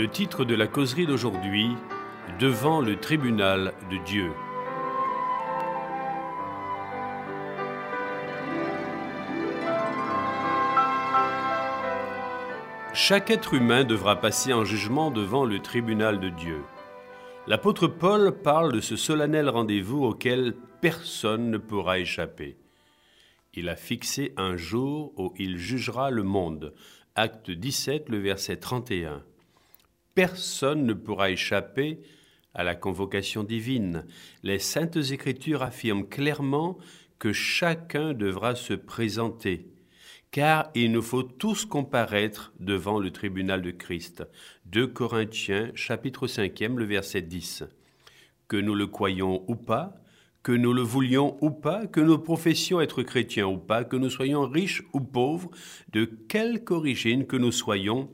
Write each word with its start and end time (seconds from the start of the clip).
Le 0.00 0.08
titre 0.08 0.46
de 0.46 0.54
la 0.54 0.66
causerie 0.66 1.04
d'aujourd'hui, 1.04 1.76
Devant 2.38 2.80
le 2.80 2.98
tribunal 2.98 3.74
de 3.90 3.98
Dieu. 3.98 4.32
Chaque 12.94 13.28
être 13.28 13.52
humain 13.52 13.84
devra 13.84 14.18
passer 14.18 14.54
en 14.54 14.64
jugement 14.64 15.10
devant 15.10 15.44
le 15.44 15.58
tribunal 15.58 16.18
de 16.18 16.30
Dieu. 16.30 16.62
L'apôtre 17.46 17.86
Paul 17.86 18.40
parle 18.40 18.72
de 18.72 18.80
ce 18.80 18.96
solennel 18.96 19.50
rendez-vous 19.50 20.06
auquel 20.06 20.54
personne 20.80 21.50
ne 21.50 21.58
pourra 21.58 21.98
échapper. 21.98 22.56
Il 23.52 23.68
a 23.68 23.76
fixé 23.76 24.32
un 24.38 24.56
jour 24.56 25.12
où 25.18 25.34
il 25.36 25.58
jugera 25.58 26.10
le 26.10 26.22
monde. 26.22 26.72
Acte 27.16 27.50
17, 27.50 28.08
le 28.08 28.18
verset 28.18 28.56
31 28.56 29.24
personne 30.14 30.84
ne 30.84 30.92
pourra 30.92 31.30
échapper 31.30 32.00
à 32.54 32.64
la 32.64 32.74
convocation 32.74 33.44
divine. 33.44 34.04
Les 34.42 34.58
saintes 34.58 34.96
écritures 35.10 35.62
affirment 35.62 36.08
clairement 36.08 36.78
que 37.18 37.32
chacun 37.32 38.12
devra 38.12 38.54
se 38.54 38.74
présenter, 38.74 39.66
car 40.30 40.70
il 40.74 40.90
nous 40.92 41.02
faut 41.02 41.22
tous 41.22 41.64
comparaître 41.64 42.52
devant 42.58 42.98
le 42.98 43.10
tribunal 43.10 43.62
de 43.62 43.70
Christ. 43.70 44.26
2 44.66 44.86
Corinthiens 44.88 45.70
chapitre 45.74 46.26
5 46.26 46.58
le 46.76 46.84
verset 46.84 47.22
10. 47.22 47.64
Que 48.48 48.56
nous 48.56 48.74
le 48.74 48.86
croyions 48.86 49.44
ou 49.48 49.54
pas, 49.54 49.94
que 50.42 50.52
nous 50.52 50.72
le 50.72 50.82
voulions 50.82 51.36
ou 51.42 51.50
pas, 51.50 51.86
que 51.86 52.00
nous 52.00 52.18
professions 52.18 52.80
être 52.80 53.02
chrétiens 53.02 53.46
ou 53.46 53.58
pas, 53.58 53.84
que 53.84 53.96
nous 53.96 54.10
soyons 54.10 54.48
riches 54.48 54.82
ou 54.92 55.00
pauvres, 55.00 55.50
de 55.92 56.04
quelque 56.04 56.72
origine 56.72 57.26
que 57.26 57.36
nous 57.36 57.52
soyons, 57.52 58.10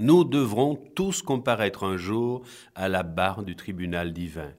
nous 0.00 0.24
devrons 0.24 0.76
tous 0.94 1.22
comparaître 1.22 1.84
un 1.84 1.96
jour 1.96 2.42
à 2.74 2.88
la 2.88 3.02
barre 3.02 3.44
du 3.44 3.54
tribunal 3.54 4.12
divin. 4.12 4.52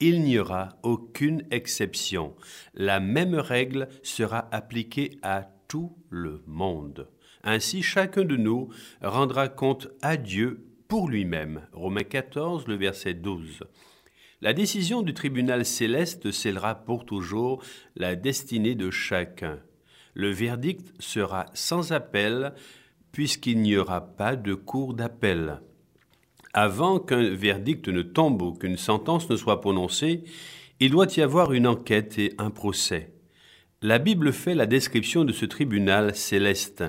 Il 0.00 0.22
n'y 0.22 0.38
aura 0.38 0.70
aucune 0.82 1.44
exception. 1.50 2.34
La 2.74 3.00
même 3.00 3.34
règle 3.34 3.88
sera 4.02 4.48
appliquée 4.50 5.12
à 5.22 5.48
tout 5.68 5.96
le 6.10 6.42
monde. 6.46 7.08
Ainsi, 7.44 7.82
chacun 7.82 8.24
de 8.24 8.36
nous 8.36 8.68
rendra 9.00 9.48
compte 9.48 9.88
à 10.02 10.16
Dieu 10.16 10.66
pour 10.88 11.08
lui-même. 11.08 11.62
Romains 11.72 12.04
14, 12.04 12.66
le 12.66 12.74
verset 12.74 13.14
12. 13.14 13.60
La 14.42 14.52
décision 14.52 15.02
du 15.02 15.14
tribunal 15.14 15.64
céleste 15.64 16.32
scellera 16.32 16.74
pour 16.74 17.06
toujours 17.06 17.62
la 17.96 18.16
destinée 18.16 18.74
de 18.74 18.90
chacun. 18.90 19.60
Le 20.14 20.30
verdict 20.30 20.92
sera 21.00 21.46
sans 21.54 21.92
appel 21.92 22.52
puisqu'il 23.12 23.60
n'y 23.60 23.76
aura 23.76 24.00
pas 24.00 24.36
de 24.36 24.54
cour 24.54 24.94
d'appel. 24.94 25.60
Avant 26.54 26.98
qu'un 26.98 27.30
verdict 27.34 27.88
ne 27.88 28.02
tombe 28.02 28.42
ou 28.42 28.52
qu'une 28.52 28.76
sentence 28.76 29.30
ne 29.30 29.36
soit 29.36 29.60
prononcée, 29.60 30.24
il 30.80 30.90
doit 30.90 31.06
y 31.16 31.20
avoir 31.20 31.52
une 31.52 31.66
enquête 31.66 32.18
et 32.18 32.34
un 32.38 32.50
procès. 32.50 33.12
La 33.80 33.98
Bible 33.98 34.32
fait 34.32 34.54
la 34.54 34.66
description 34.66 35.24
de 35.24 35.32
ce 35.32 35.46
tribunal 35.46 36.14
céleste. 36.14 36.84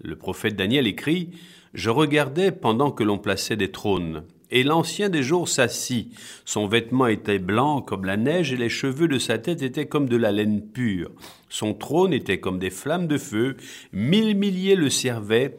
Le 0.00 0.16
prophète 0.16 0.56
Daniel 0.56 0.86
écrit 0.86 1.30
Je 1.74 1.90
regardais 1.90 2.52
pendant 2.52 2.90
que 2.90 3.04
l'on 3.04 3.18
plaçait 3.18 3.56
des 3.56 3.70
trônes. 3.70 4.24
Et 4.50 4.62
l'ancien 4.62 5.08
des 5.08 5.22
jours 5.22 5.48
s'assit. 5.48 6.12
Son 6.44 6.66
vêtement 6.66 7.06
était 7.06 7.38
blanc 7.38 7.82
comme 7.82 8.04
la 8.04 8.16
neige 8.16 8.52
et 8.52 8.56
les 8.56 8.68
cheveux 8.68 9.08
de 9.08 9.18
sa 9.18 9.38
tête 9.38 9.62
étaient 9.62 9.86
comme 9.86 10.08
de 10.08 10.16
la 10.16 10.32
laine 10.32 10.62
pure. 10.62 11.10
Son 11.48 11.74
trône 11.74 12.12
était 12.12 12.40
comme 12.40 12.58
des 12.58 12.70
flammes 12.70 13.06
de 13.06 13.18
feu. 13.18 13.56
Mille 13.92 14.36
milliers 14.36 14.76
le 14.76 14.90
servaient 14.90 15.56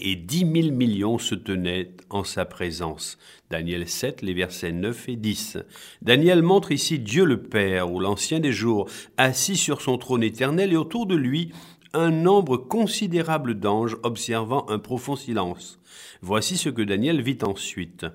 et 0.00 0.16
dix 0.16 0.44
mille 0.44 0.72
millions 0.72 1.18
se 1.18 1.34
tenaient 1.34 1.90
en 2.10 2.24
sa 2.24 2.44
présence. 2.44 3.18
Daniel 3.50 3.88
7, 3.88 4.22
les 4.22 4.34
versets 4.34 4.72
9 4.72 5.08
et 5.08 5.16
10. 5.16 5.58
Daniel 6.02 6.42
montre 6.42 6.72
ici 6.72 6.98
Dieu 6.98 7.24
le 7.24 7.42
Père, 7.42 7.90
ou 7.92 8.00
l'ancien 8.00 8.40
des 8.40 8.52
jours, 8.52 8.88
assis 9.16 9.56
sur 9.56 9.80
son 9.80 9.98
trône 9.98 10.22
éternel 10.22 10.72
et 10.72 10.76
autour 10.76 11.06
de 11.06 11.16
lui 11.16 11.52
un 11.92 12.10
nombre 12.10 12.56
considérable 12.56 13.54
d'anges 13.54 13.96
observant 14.02 14.68
un 14.68 14.78
profond 14.78 15.16
silence. 15.16 15.78
Voici 16.22 16.56
ce 16.56 16.68
que 16.68 16.82
Daniel 16.82 17.22
vit 17.22 17.38
ensuite. 17.42 18.06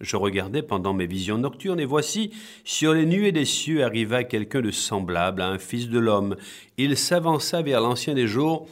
Je 0.00 0.16
regardais 0.16 0.62
pendant 0.62 0.94
mes 0.94 1.06
visions 1.06 1.36
nocturnes, 1.36 1.80
et 1.80 1.84
voici, 1.84 2.30
sur 2.64 2.94
les 2.94 3.04
nuées 3.04 3.32
des 3.32 3.44
cieux 3.44 3.84
arriva 3.84 4.24
quelqu'un 4.24 4.62
de 4.62 4.70
semblable 4.70 5.42
à 5.42 5.48
un 5.48 5.58
fils 5.58 5.88
de 5.88 5.98
l'homme. 5.98 6.36
Il 6.78 6.96
s'avança 6.96 7.60
vers 7.60 7.82
l'ancien 7.82 8.14
des 8.14 8.26
jours, 8.26 8.66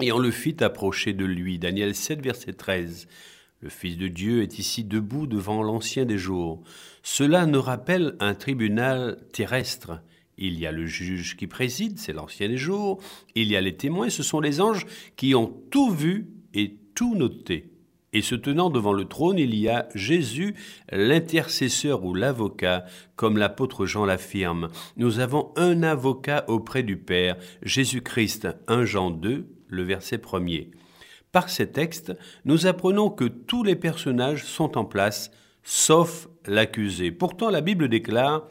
et 0.00 0.12
on 0.12 0.18
le 0.18 0.30
fit 0.30 0.62
approcher 0.62 1.14
de 1.14 1.24
lui. 1.24 1.58
Daniel 1.58 1.94
7, 1.94 2.20
verset 2.22 2.52
13. 2.52 3.08
Le 3.60 3.70
Fils 3.70 3.96
de 3.96 4.06
Dieu 4.06 4.42
est 4.42 4.60
ici 4.60 4.84
debout 4.84 5.26
devant 5.26 5.62
l'ancien 5.62 6.04
des 6.04 6.18
jours. 6.18 6.62
Cela 7.02 7.46
nous 7.46 7.60
rappelle 7.60 8.14
un 8.20 8.34
tribunal 8.34 9.18
terrestre. 9.32 10.00
Il 10.38 10.58
y 10.58 10.66
a 10.66 10.72
le 10.72 10.86
juge 10.86 11.36
qui 11.36 11.48
préside, 11.48 11.98
c'est 11.98 12.12
l'ancien 12.12 12.48
des 12.48 12.56
jours. 12.56 13.02
Il 13.34 13.48
y 13.48 13.56
a 13.56 13.60
les 13.60 13.76
témoins, 13.76 14.08
ce 14.08 14.22
sont 14.22 14.40
les 14.40 14.60
anges 14.60 14.86
qui 15.16 15.34
ont 15.34 15.52
tout 15.70 15.90
vu 15.90 16.28
et 16.54 16.76
tout 16.94 17.16
noté. 17.16 17.72
Et 18.12 18.22
se 18.22 18.34
tenant 18.34 18.70
devant 18.70 18.92
le 18.92 19.04
trône, 19.04 19.38
il 19.38 19.54
y 19.54 19.68
a 19.68 19.88
Jésus, 19.94 20.54
l'intercesseur 20.90 22.04
ou 22.04 22.14
l'avocat, 22.14 22.86
comme 23.16 23.36
l'apôtre 23.36 23.84
Jean 23.84 24.06
l'affirme. 24.06 24.68
Nous 24.96 25.18
avons 25.18 25.52
un 25.56 25.82
avocat 25.82 26.44
auprès 26.48 26.82
du 26.82 26.96
Père, 26.96 27.36
Jésus-Christ, 27.62 28.48
1 28.66 28.84
Jean 28.84 29.10
2, 29.10 29.46
le 29.66 29.82
verset 29.82 30.18
premier. 30.18 30.70
Par 31.32 31.50
ces 31.50 31.70
textes, 31.70 32.16
nous 32.46 32.66
apprenons 32.66 33.10
que 33.10 33.24
tous 33.24 33.62
les 33.62 33.76
personnages 33.76 34.44
sont 34.44 34.78
en 34.78 34.84
place, 34.86 35.30
sauf 35.62 36.28
l'accusé. 36.46 37.10
Pourtant, 37.10 37.50
la 37.50 37.60
Bible 37.60 37.88
déclare 37.88 38.48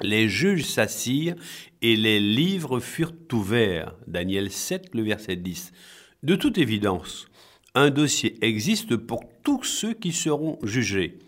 les 0.00 0.28
juges 0.28 0.64
s'assirent 0.64 1.36
et 1.82 1.96
les 1.96 2.20
livres 2.20 2.80
furent 2.80 3.12
ouverts. 3.32 3.94
Daniel 4.06 4.50
7, 4.50 4.94
le 4.94 5.02
verset 5.02 5.36
10. 5.36 5.72
De 6.22 6.36
toute 6.36 6.58
évidence, 6.58 7.28
un 7.74 7.90
dossier 7.90 8.36
existe 8.44 8.96
pour 8.96 9.20
tous 9.44 9.64
ceux 9.64 9.94
qui 9.94 10.12
seront 10.12 10.58
jugés. 10.62 11.18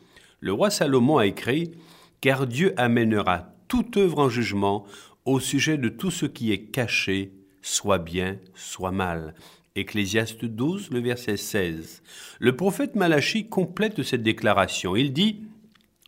Le 0.41 0.53
roi 0.53 0.71
Salomon 0.71 1.19
a 1.19 1.27
écrit 1.27 1.73
Car 2.21 2.47
Dieu 2.47 2.75
amènera 2.77 3.55
toute 3.69 3.97
œuvre 3.97 4.19
en 4.19 4.29
jugement 4.29 4.85
au 5.25 5.39
sujet 5.39 5.79
de 5.79 5.89
tout 5.89 6.11
ce 6.11 6.27
qui 6.27 6.51
est 6.51 6.65
caché, 6.65 7.33
soit 7.63 7.99
bien, 7.99 8.39
soit 8.55 8.91
mal. 8.91 9.35
Ecclésiaste 9.77 10.45
12, 10.45 10.91
le 10.91 11.01
verset 11.01 11.37
16. 11.37 12.03
Le 12.41 12.57
prophète 12.57 12.97
Malachi 12.97 13.49
complète 13.49 14.03
cette 14.03 14.23
déclaration. 14.23 14.97
Il 14.97 15.13
dit 15.13 15.43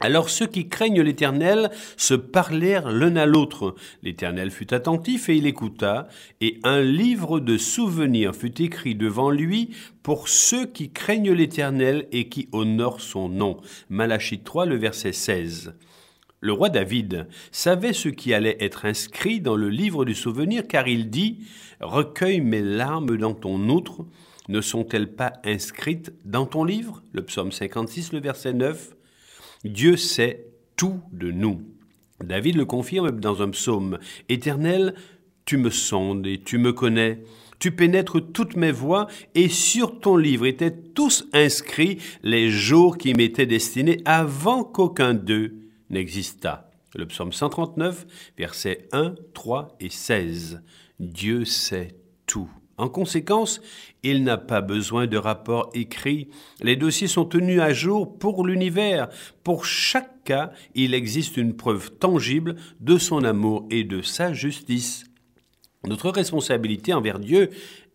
alors 0.02 0.28
ceux 0.28 0.46
qui 0.46 0.68
craignent 0.68 1.00
l'Éternel 1.00 1.70
se 1.96 2.14
parlèrent 2.14 2.90
l'un 2.90 3.16
à 3.16 3.26
l'autre. 3.26 3.74
L'Éternel 4.02 4.50
fut 4.50 4.74
attentif 4.74 5.28
et 5.28 5.36
il 5.36 5.46
écouta, 5.46 6.08
et 6.40 6.58
un 6.64 6.80
livre 6.80 7.40
de 7.40 7.56
souvenirs 7.56 8.34
fut 8.34 8.60
écrit 8.60 8.94
devant 8.94 9.30
lui 9.30 9.70
pour 10.02 10.28
ceux 10.28 10.66
qui 10.66 10.90
craignent 10.90 11.32
l'Éternel 11.32 12.08
et 12.12 12.28
qui 12.28 12.48
honorent 12.52 13.00
son 13.00 13.28
nom. 13.28 13.58
Malachie 13.88 14.40
3, 14.40 14.66
le 14.66 14.76
verset 14.76 15.12
16. 15.12 15.74
Le 16.40 16.52
roi 16.52 16.70
David 16.70 17.28
savait 17.52 17.92
ce 17.92 18.08
qui 18.08 18.34
allait 18.34 18.56
être 18.58 18.84
inscrit 18.84 19.40
dans 19.40 19.54
le 19.54 19.68
livre 19.68 20.04
du 20.04 20.16
souvenir 20.16 20.66
car 20.66 20.88
il 20.88 21.08
dit 21.08 21.38
Recueille 21.80 22.40
mes 22.40 22.62
larmes 22.62 23.16
dans 23.16 23.34
ton 23.34 23.68
outre, 23.68 24.04
ne 24.48 24.60
sont-elles 24.60 25.12
pas 25.12 25.34
inscrites 25.44 26.12
dans 26.24 26.46
ton 26.46 26.64
livre 26.64 27.02
Le 27.12 27.24
psaume 27.24 27.52
56, 27.52 28.12
le 28.12 28.20
verset 28.20 28.54
9. 28.54 28.96
Dieu 29.64 29.96
sait 29.96 30.46
tout 30.76 31.00
de 31.12 31.30
nous. 31.30 31.62
David 32.22 32.56
le 32.56 32.64
confirme 32.64 33.10
dans 33.12 33.42
un 33.42 33.50
psaume. 33.50 33.98
Éternel, 34.28 34.94
tu 35.44 35.56
me 35.56 35.70
sondes 35.70 36.26
et 36.26 36.40
tu 36.40 36.58
me 36.58 36.72
connais. 36.72 37.22
Tu 37.58 37.70
pénètres 37.70 38.20
toutes 38.20 38.56
mes 38.56 38.72
voies 38.72 39.06
et 39.34 39.48
sur 39.48 40.00
ton 40.00 40.16
livre 40.16 40.46
étaient 40.46 40.74
tous 40.74 41.28
inscrits 41.32 41.98
les 42.22 42.50
jours 42.50 42.98
qui 42.98 43.14
m'étaient 43.14 43.46
destinés 43.46 44.00
avant 44.04 44.64
qu'aucun 44.64 45.14
d'eux 45.14 45.54
n'existât. 45.90 46.70
Le 46.94 47.06
psaume 47.06 47.32
139, 47.32 48.06
versets 48.36 48.88
1, 48.92 49.14
3 49.32 49.76
et 49.80 49.90
16. 49.90 50.62
Dieu 50.98 51.44
sait 51.44 51.96
tout. 52.26 52.50
En 52.78 52.88
conséquence, 52.88 53.60
il 54.02 54.24
n'a 54.24 54.38
pas 54.38 54.60
besoin 54.60 55.06
de 55.06 55.16
rapport 55.16 55.70
écrit. 55.74 56.28
Les 56.60 56.76
dossiers 56.76 57.06
sont 57.06 57.24
tenus 57.24 57.60
à 57.60 57.72
jour 57.72 58.18
pour 58.18 58.46
l'univers. 58.46 59.08
Pour 59.44 59.66
chaque 59.66 60.24
cas, 60.24 60.52
il 60.74 60.94
existe 60.94 61.36
une 61.36 61.54
preuve 61.54 61.90
tangible 61.90 62.56
de 62.80 62.96
son 62.98 63.24
amour 63.24 63.66
et 63.70 63.84
de 63.84 64.00
sa 64.00 64.32
justice. 64.32 65.04
Notre 65.86 66.10
responsabilité 66.10 66.94
envers 66.94 67.18
Dieu 67.18 67.50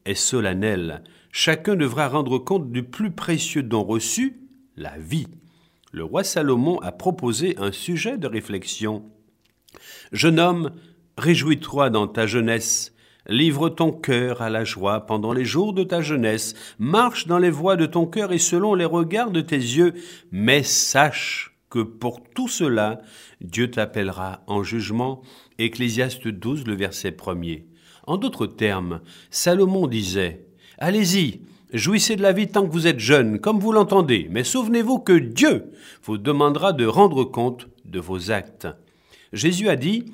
est 0.06 0.16
solennelle. 0.16 1.04
Chacun 1.32 1.76
devra 1.76 2.08
rendre 2.08 2.38
compte 2.38 2.72
du 2.72 2.84
plus 2.84 3.12
précieux 3.12 3.64
don 3.64 3.84
reçu, 3.84 4.42
la 4.76 4.98
vie. 4.98 5.28
Le 5.92 6.04
roi 6.04 6.24
Salomon 6.24 6.80
a 6.80 6.92
proposé 6.92 7.56
un 7.58 7.72
sujet 7.72 8.18
de 8.18 8.28
réflexion. 8.28 9.10
Jeune 10.12 10.40
homme, 10.40 10.72
réjouis-toi 11.18 11.90
dans 11.90 12.08
ta 12.08 12.28
jeunesse, 12.28 12.94
Livre 13.28 13.68
ton 13.68 13.92
cœur 13.92 14.42
à 14.42 14.50
la 14.50 14.64
joie 14.64 15.02
pendant 15.02 15.34
les 15.34 15.44
jours 15.44 15.74
de 15.74 15.84
ta 15.84 16.02
jeunesse, 16.02 16.54
marche 16.80 17.28
dans 17.28 17.40
les 17.40 17.50
voies 17.50 17.76
de 17.76 17.86
ton 17.86 18.06
cœur 18.06 18.32
et 18.32 18.38
selon 18.38 18.74
les 18.74 18.86
regards 18.86 19.32
de 19.32 19.42
tes 19.42 19.58
yeux, 19.58 19.94
mais 20.32 20.64
sache 20.64 21.54
que 21.70 21.80
pour 21.80 22.24
tout 22.34 22.48
cela, 22.48 23.02
Dieu 23.42 23.70
t'appellera 23.70 24.44
en 24.48 24.64
jugement. 24.64 25.22
Ecclésiaste 25.60 26.28
12, 26.28 26.66
le 26.66 26.76
verset 26.76 27.12
premier. 27.12 27.68
En 28.06 28.16
d'autres 28.16 28.48
termes, 28.48 29.02
Salomon 29.30 29.88
disait, 29.88 30.46
Allez-y, 30.78 31.42
jouissez 31.74 32.16
de 32.16 32.22
la 32.22 32.32
vie 32.32 32.48
tant 32.48 32.66
que 32.66 32.72
vous 32.72 32.88
êtes 32.88 33.00
jeune, 33.00 33.40
comme 33.40 33.60
vous 33.60 33.74
l'entendez, 33.74 34.28
mais 34.32 34.46
souvenez-vous 34.46 35.00
que 35.00 35.18
Dieu 35.18 35.72
vous 36.04 36.18
demandera 36.18 36.72
de 36.72 36.86
rendre 36.86 37.26
compte 37.26 37.68
de 37.84 38.00
vos 38.00 38.32
actes. 38.32 38.68
Jésus 39.34 39.68
a 39.68 39.76
dit, 39.76 40.06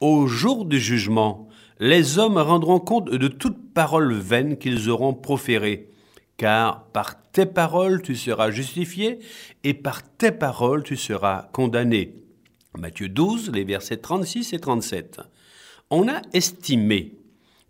Au 0.00 0.26
jour 0.26 0.64
du 0.64 0.80
jugement, 0.80 1.45
les 1.78 2.18
hommes 2.18 2.38
rendront 2.38 2.80
compte 2.80 3.10
de 3.10 3.28
toute 3.28 3.72
parole 3.74 4.12
vaine 4.14 4.56
qu'ils 4.56 4.88
auront 4.88 5.14
proférée, 5.14 5.90
car 6.36 6.86
par 6.86 7.22
tes 7.32 7.46
paroles 7.46 8.02
tu 8.02 8.16
seras 8.16 8.50
justifié, 8.50 9.18
et 9.64 9.74
par 9.74 10.02
tes 10.02 10.32
paroles 10.32 10.82
tu 10.82 10.96
seras 10.96 11.48
condamné. 11.52 12.14
Matthieu 12.78 13.08
12, 13.08 13.52
les 13.52 13.64
versets 13.64 13.96
36 13.98 14.52
et 14.52 14.58
37. 14.58 15.20
On 15.90 16.08
a 16.08 16.20
estimé 16.32 17.14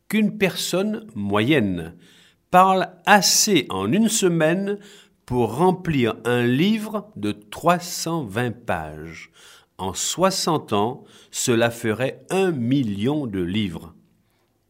qu'une 0.08 0.38
personne 0.38 1.06
moyenne 1.14 1.94
parle 2.50 2.88
assez 3.06 3.66
en 3.70 3.92
une 3.92 4.08
semaine 4.08 4.78
pour 5.26 5.56
remplir 5.56 6.14
un 6.24 6.44
livre 6.44 7.10
de 7.16 7.32
320 7.32 8.52
pages. 8.64 9.30
En 9.78 9.92
60 9.92 10.72
ans, 10.72 11.04
cela 11.30 11.70
ferait 11.70 12.24
un 12.30 12.50
million 12.50 13.26
de 13.26 13.42
livres. 13.42 13.94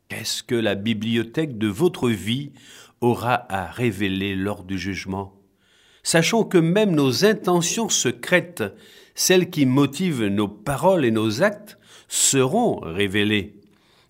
Qu'est-ce 0.08 0.42
que 0.42 0.56
la 0.56 0.74
bibliothèque 0.74 1.58
de 1.58 1.68
votre 1.68 2.08
vie 2.08 2.52
aura 3.00 3.46
à 3.52 3.70
révéler 3.70 4.34
lors 4.34 4.64
du 4.64 4.78
jugement? 4.78 5.34
Sachons 6.02 6.44
que 6.44 6.58
même 6.58 6.92
nos 6.92 7.24
intentions 7.24 7.88
secrètes, 7.88 8.64
celles 9.14 9.50
qui 9.50 9.64
motivent 9.64 10.26
nos 10.26 10.48
paroles 10.48 11.04
et 11.04 11.10
nos 11.10 11.42
actes, 11.42 11.78
seront 12.08 12.80
révélées. 12.80 13.54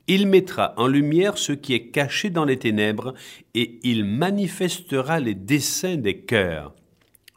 Il 0.06 0.26
mettra 0.26 0.72
en 0.76 0.86
lumière 0.86 1.36
ce 1.36 1.52
qui 1.52 1.74
est 1.74 1.88
caché 1.88 2.30
dans 2.30 2.44
les 2.44 2.58
ténèbres 2.58 3.14
et 3.54 3.80
il 3.82 4.04
manifestera 4.04 5.20
les 5.20 5.34
desseins 5.34 5.96
des 5.96 6.20
cœurs. 6.20 6.74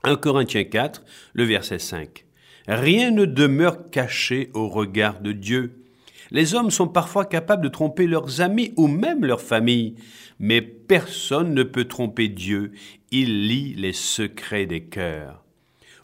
1 0.04 0.16
Corinthiens 0.18 0.64
4, 0.64 1.04
le 1.34 1.44
verset 1.44 1.80
5. 1.80 2.26
Rien 2.72 3.10
ne 3.10 3.26
demeure 3.26 3.90
caché 3.90 4.52
au 4.54 4.68
regard 4.68 5.22
de 5.22 5.32
Dieu. 5.32 5.84
Les 6.30 6.54
hommes 6.54 6.70
sont 6.70 6.88
parfois 6.88 7.26
capables 7.26 7.64
de 7.64 7.68
tromper 7.68 8.06
leurs 8.06 8.42
amis 8.42 8.74
ou 8.78 8.86
même 8.86 9.26
leur 9.26 9.42
famille, 9.42 9.96
mais 10.38 10.62
personne 10.62 11.56
ne 11.56 11.64
peut 11.64 11.86
tromper 11.86 12.28
Dieu. 12.28 12.74
Il 13.10 13.48
lit 13.48 13.74
les 13.74 13.94
secrets 13.94 14.68
des 14.68 14.84
cœurs. 14.84 15.44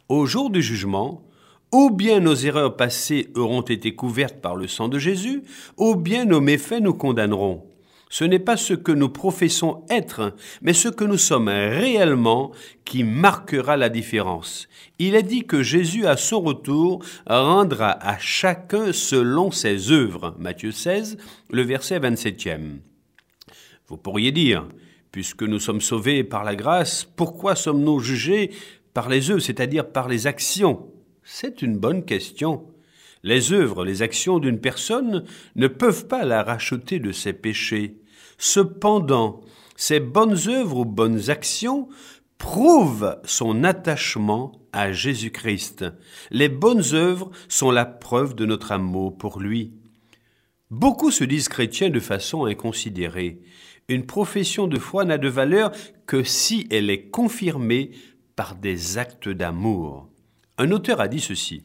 Au 0.10 0.26
jour 0.26 0.50
du 0.50 0.64
jugement, 0.64 1.22
ou 1.72 1.92
bien 1.92 2.20
nos 2.20 2.34
erreurs 2.34 2.76
passées 2.76 3.30
auront 3.36 3.62
été 3.62 3.94
couvertes 3.94 4.42
par 4.42 4.56
le 4.56 4.68
sang 4.68 4.88
de 4.88 4.98
Jésus, 4.98 5.44
ou 5.78 5.96
bien 5.96 6.26
nos 6.26 6.42
méfaits 6.42 6.82
nous 6.82 6.96
condamneront. 6.96 7.64
Ce 8.10 8.24
n'est 8.24 8.40
pas 8.40 8.56
ce 8.56 8.74
que 8.74 8.92
nous 8.92 9.10
professons 9.10 9.84
être, 9.90 10.36
mais 10.62 10.74
ce 10.74 10.90
que 10.90 11.04
nous 11.04 11.18
sommes 11.18 11.50
réellement 11.50 12.52
qui 12.86 13.04
marquera 13.04 13.78
la 13.78 13.90
différence. 13.90 14.68
Il 15.00 15.16
est 15.16 15.24
dit 15.24 15.46
que 15.46 15.64
Jésus, 15.64 16.06
à 16.06 16.16
son 16.16 16.42
retour, 16.42 17.04
rendra 17.26 17.92
à 17.92 18.18
chacun 18.18 18.94
selon 18.94 19.52
ses 19.52 19.92
œuvres. 19.92 20.36
Matthieu 20.40 20.72
16, 20.72 21.18
le 21.50 21.62
verset 21.64 22.00
27e. 22.00 22.78
Vous 23.88 23.98
pourriez 23.98 24.32
dire, 24.32 24.68
puisque 25.12 25.44
nous 25.44 25.60
sommes 25.60 25.82
sauvés 25.82 26.24
par 26.24 26.44
la 26.44 26.56
grâce, 26.56 27.04
pourquoi 27.04 27.56
sommes-nous 27.56 28.00
jugés 28.00 28.52
par 28.94 29.10
les 29.10 29.32
œuvres, 29.32 29.42
c'est-à-dire 29.42 29.90
par 29.90 30.08
les 30.08 30.28
actions? 30.28 30.92
C'est 31.24 31.62
une 31.62 31.78
bonne 31.78 32.06
question. 32.06 32.66
Les 33.26 33.54
œuvres, 33.54 33.84
les 33.84 34.04
actions 34.04 34.38
d'une 34.38 34.60
personne 34.60 35.26
ne 35.56 35.68
peuvent 35.68 36.06
pas 36.06 36.26
la 36.26 36.44
racheter 36.44 37.00
de 37.00 37.12
ses 37.12 37.34
péchés. 37.34 37.98
Cependant, 38.38 39.42
ces 39.76 40.00
bonnes 40.00 40.38
œuvres 40.48 40.78
ou 40.78 40.86
bonnes 40.86 41.32
actions 41.32 41.90
prouvent 42.38 43.18
son 43.24 43.64
attachement 43.64 44.52
à 44.72 44.92
Jésus-Christ. 44.92 45.86
Les 46.30 46.50
bonnes 46.50 46.84
œuvres 46.94 47.32
sont 47.50 47.72
la 47.72 47.86
preuve 47.86 48.36
de 48.36 48.46
notre 48.46 48.72
amour 48.72 49.18
pour 49.18 49.40
lui. 49.40 49.74
Beaucoup 50.70 51.10
se 51.10 51.24
disent 51.24 51.50
chrétiens 51.50 51.90
de 51.90 52.00
façon 52.00 52.46
inconsidérée. 52.46 53.42
Une 53.88 54.06
profession 54.06 54.68
de 54.68 54.78
foi 54.78 55.04
n'a 55.04 55.18
de 55.18 55.30
valeur 55.30 55.72
que 56.06 56.22
si 56.22 56.68
elle 56.70 56.92
est 56.92 57.10
confirmée 57.10 57.90
par 58.36 58.56
des 58.56 59.00
actes 59.00 59.30
d'amour. 59.30 60.10
Un 60.60 60.70
auteur 60.70 61.02
a 61.02 61.08
dit 61.08 61.22
ceci. 61.22 61.64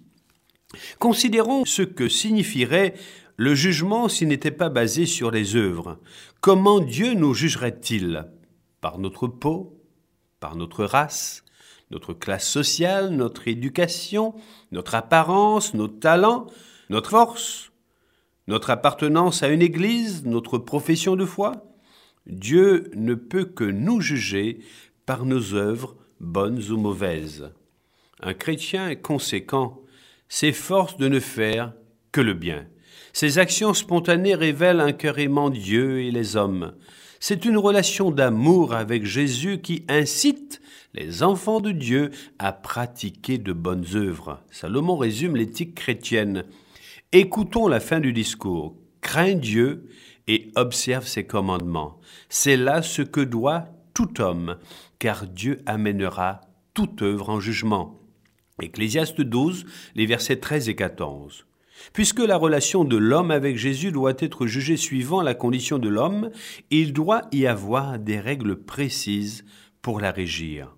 Considérons 0.98 1.64
ce 1.64 1.82
que 1.82 2.08
signifierait 2.08 2.94
le 3.36 3.54
jugement 3.54 4.08
s'il 4.08 4.28
n'était 4.28 4.50
pas 4.50 4.68
basé 4.68 5.06
sur 5.06 5.30
les 5.30 5.56
œuvres. 5.56 5.98
Comment 6.40 6.80
Dieu 6.80 7.14
nous 7.14 7.34
jugerait-il? 7.34 8.26
Par 8.80 8.98
notre 8.98 9.26
peau 9.26 9.78
Par 10.40 10.56
notre 10.56 10.84
race 10.84 11.44
Notre 11.90 12.14
classe 12.14 12.48
sociale 12.48 13.10
Notre 13.10 13.48
éducation 13.48 14.34
Notre 14.72 14.94
apparence 14.94 15.74
Nos 15.74 15.88
talents 15.88 16.46
Notre 16.88 17.10
force 17.10 17.72
Notre 18.48 18.70
appartenance 18.70 19.42
à 19.42 19.48
une 19.48 19.60
église 19.60 20.24
Notre 20.24 20.56
profession 20.56 21.16
de 21.16 21.26
foi? 21.26 21.70
Dieu 22.26 22.90
ne 22.94 23.14
peut 23.14 23.44
que 23.44 23.64
nous 23.64 24.00
juger 24.00 24.60
par 25.04 25.24
nos 25.24 25.54
œuvres, 25.54 25.96
bonnes 26.20 26.62
ou 26.70 26.76
mauvaises. 26.76 27.50
Un 28.20 28.34
chrétien 28.34 28.94
conséquent 28.94 29.82
s'efforce 30.30 30.96
de 30.96 31.08
ne 31.08 31.20
faire 31.20 31.74
que 32.12 32.22
le 32.22 32.32
bien. 32.32 32.66
Ses 33.12 33.38
actions 33.38 33.74
spontanées 33.74 34.34
révèlent 34.34 34.80
un 34.80 34.92
cœur 34.92 35.18
aimant 35.18 35.50
Dieu 35.50 36.00
et 36.00 36.10
les 36.10 36.36
hommes. 36.36 36.72
C'est 37.18 37.44
une 37.44 37.58
relation 37.58 38.10
d'amour 38.10 38.72
avec 38.72 39.04
Jésus 39.04 39.60
qui 39.60 39.84
incite 39.88 40.62
les 40.94 41.22
enfants 41.22 41.60
de 41.60 41.72
Dieu 41.72 42.10
à 42.38 42.52
pratiquer 42.52 43.36
de 43.36 43.52
bonnes 43.52 43.84
œuvres. 43.94 44.40
Salomon 44.50 44.96
résume 44.96 45.36
l'éthique 45.36 45.74
chrétienne. 45.74 46.44
Écoutons 47.12 47.68
la 47.68 47.80
fin 47.80 48.00
du 48.00 48.12
discours. 48.12 48.76
Crains 49.00 49.34
Dieu 49.34 49.88
et 50.28 50.50
observe 50.54 51.06
ses 51.06 51.24
commandements. 51.24 52.00
C'est 52.28 52.56
là 52.56 52.82
ce 52.82 53.02
que 53.02 53.20
doit 53.20 53.66
tout 53.92 54.20
homme, 54.20 54.56
car 54.98 55.26
Dieu 55.26 55.60
amènera 55.66 56.40
toute 56.72 57.02
œuvre 57.02 57.30
en 57.30 57.40
jugement. 57.40 57.99
Ecclésiaste 58.62 59.20
12, 59.20 59.64
les 59.94 60.06
versets 60.06 60.36
13 60.36 60.68
et 60.68 60.74
14. 60.74 61.46
Puisque 61.92 62.20
la 62.20 62.36
relation 62.36 62.84
de 62.84 62.96
l'homme 62.96 63.30
avec 63.30 63.56
Jésus 63.56 63.90
doit 63.90 64.14
être 64.18 64.46
jugée 64.46 64.76
suivant 64.76 65.22
la 65.22 65.34
condition 65.34 65.78
de 65.78 65.88
l'homme, 65.88 66.30
il 66.70 66.92
doit 66.92 67.22
y 67.32 67.46
avoir 67.46 67.98
des 67.98 68.20
règles 68.20 68.56
précises 68.56 69.44
pour 69.80 70.00
la 70.00 70.10
régir. 70.10 70.76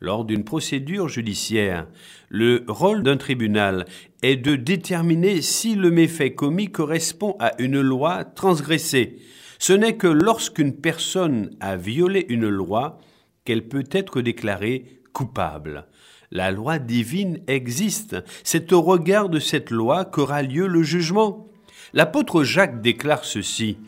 Lors 0.00 0.24
d'une 0.24 0.44
procédure 0.44 1.08
judiciaire, 1.08 1.86
le 2.30 2.64
rôle 2.66 3.02
d'un 3.02 3.18
tribunal 3.18 3.84
est 4.22 4.36
de 4.36 4.56
déterminer 4.56 5.42
si 5.42 5.74
le 5.74 5.90
méfait 5.90 6.34
commis 6.34 6.72
correspond 6.72 7.36
à 7.38 7.52
une 7.60 7.80
loi 7.80 8.24
transgressée. 8.24 9.18
Ce 9.58 9.74
n'est 9.74 9.98
que 9.98 10.06
lorsqu'une 10.06 10.74
personne 10.74 11.50
a 11.60 11.76
violé 11.76 12.24
une 12.30 12.48
loi 12.48 12.98
qu'elle 13.44 13.68
peut 13.68 13.84
être 13.92 14.22
déclarée 14.22 15.02
coupable. 15.12 15.86
La 16.32 16.52
loi 16.52 16.78
divine 16.78 17.40
existe. 17.48 18.16
C'est 18.44 18.72
au 18.72 18.82
regard 18.82 19.28
de 19.28 19.40
cette 19.40 19.70
loi 19.70 20.04
qu'aura 20.04 20.42
lieu 20.42 20.68
le 20.68 20.84
jugement. 20.84 21.48
L'apôtre 21.92 22.44
Jacques 22.44 22.80
déclare 22.80 23.24
ceci. 23.24 23.78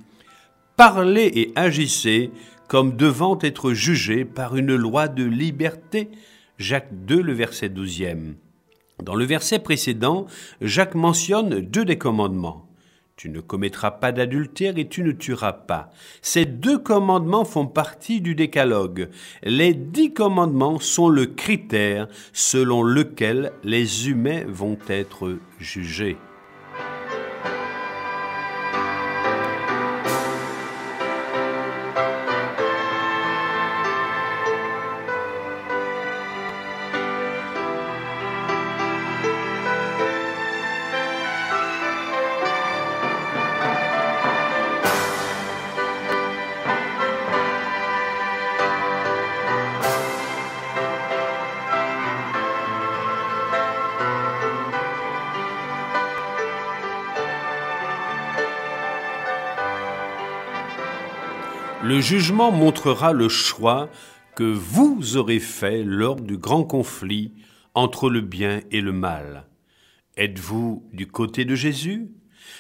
Parlez 0.77 1.31
et 1.35 1.53
agissez 1.55 2.33
comme 2.67 2.97
devant 2.97 3.39
être 3.43 3.73
jugés 3.73 4.25
par 4.25 4.57
une 4.57 4.75
loi 4.75 5.07
de 5.07 5.23
liberté. 5.23 6.11
Jacques 6.59 7.07
2, 7.07 7.23
le 7.23 7.33
verset 7.33 7.69
12e. 7.69 8.35
Dans 9.01 9.15
le 9.15 9.25
verset 9.25 9.61
précédent, 9.61 10.27
Jacques 10.61 10.97
mentionne 10.97 11.61
deux 11.61 11.85
des 11.85 11.99
commandements. 11.99 12.67
Tu 13.23 13.31
ne 13.31 13.39
commettras 13.41 13.93
pas 13.93 14.11
d'adultère 14.11 14.79
et 14.79 14.89
tu 14.89 15.05
ne 15.05 15.13
tueras 15.13 15.53
pas. 15.53 15.91
Ces 16.23 16.45
deux 16.45 16.77
commandements 16.77 17.45
font 17.45 17.69
partie 17.69 18.21
du 18.21 18.35
décalogue. 18.35 19.11
Les 19.45 19.75
dix 19.75 20.13
commandements 20.13 20.81
sont 20.81 21.09
le 21.09 21.27
critère 21.27 22.09
selon 22.33 22.83
lequel 22.83 23.53
les 23.63 24.09
humains 24.09 24.43
vont 24.49 24.77
être 24.89 25.39
jugés. 25.61 26.17
Le 61.85 62.01
jugement 62.01 62.53
montrera 62.53 63.13
le 63.13 63.29
choix 63.29 63.91
que 64.37 64.45
vous 64.45 65.17
aurez 65.17 65.41
fait 65.41 65.83
lors 65.83 66.15
du 66.15 66.37
grand 66.37 66.63
conflit 66.63 67.33
entre 67.75 68.09
le 68.09 68.21
bien 68.21 68.61
et 68.71 68.81
le 68.81 68.93
mal. 68.93 69.49
Êtes-vous 70.17 70.89
du 70.93 71.09
côté 71.09 71.45
de 71.45 71.57
Jésus? 71.57 72.07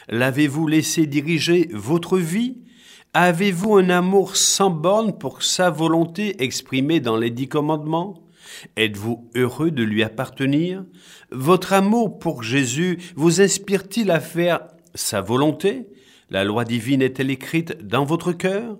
L'avez-vous 0.08 0.66
laissé 0.66 1.06
diriger 1.06 1.68
votre 1.72 2.18
vie? 2.18 2.62
Avez-vous 3.14 3.76
un 3.76 3.90
amour 3.90 4.34
sans 4.34 4.70
borne 4.70 5.16
pour 5.16 5.44
sa 5.44 5.70
volonté 5.70 6.42
exprimée 6.42 6.98
dans 6.98 7.16
les 7.16 7.30
dix 7.30 7.48
commandements? 7.48 8.26
Êtes-vous 8.76 9.30
heureux 9.36 9.70
de 9.70 9.84
lui 9.84 10.02
appartenir? 10.02 10.84
Votre 11.30 11.74
amour 11.74 12.18
pour 12.18 12.42
Jésus 12.42 12.98
vous 13.14 13.40
inspire-t-il 13.40 14.10
à 14.10 14.18
faire 14.18 14.62
sa 14.94 15.20
volonté? 15.20 15.86
La 16.28 16.42
loi 16.42 16.64
divine 16.64 17.02
est-elle 17.02 17.30
écrite 17.30 17.86
dans 17.86 18.04
votre 18.04 18.32
cœur? 18.32 18.78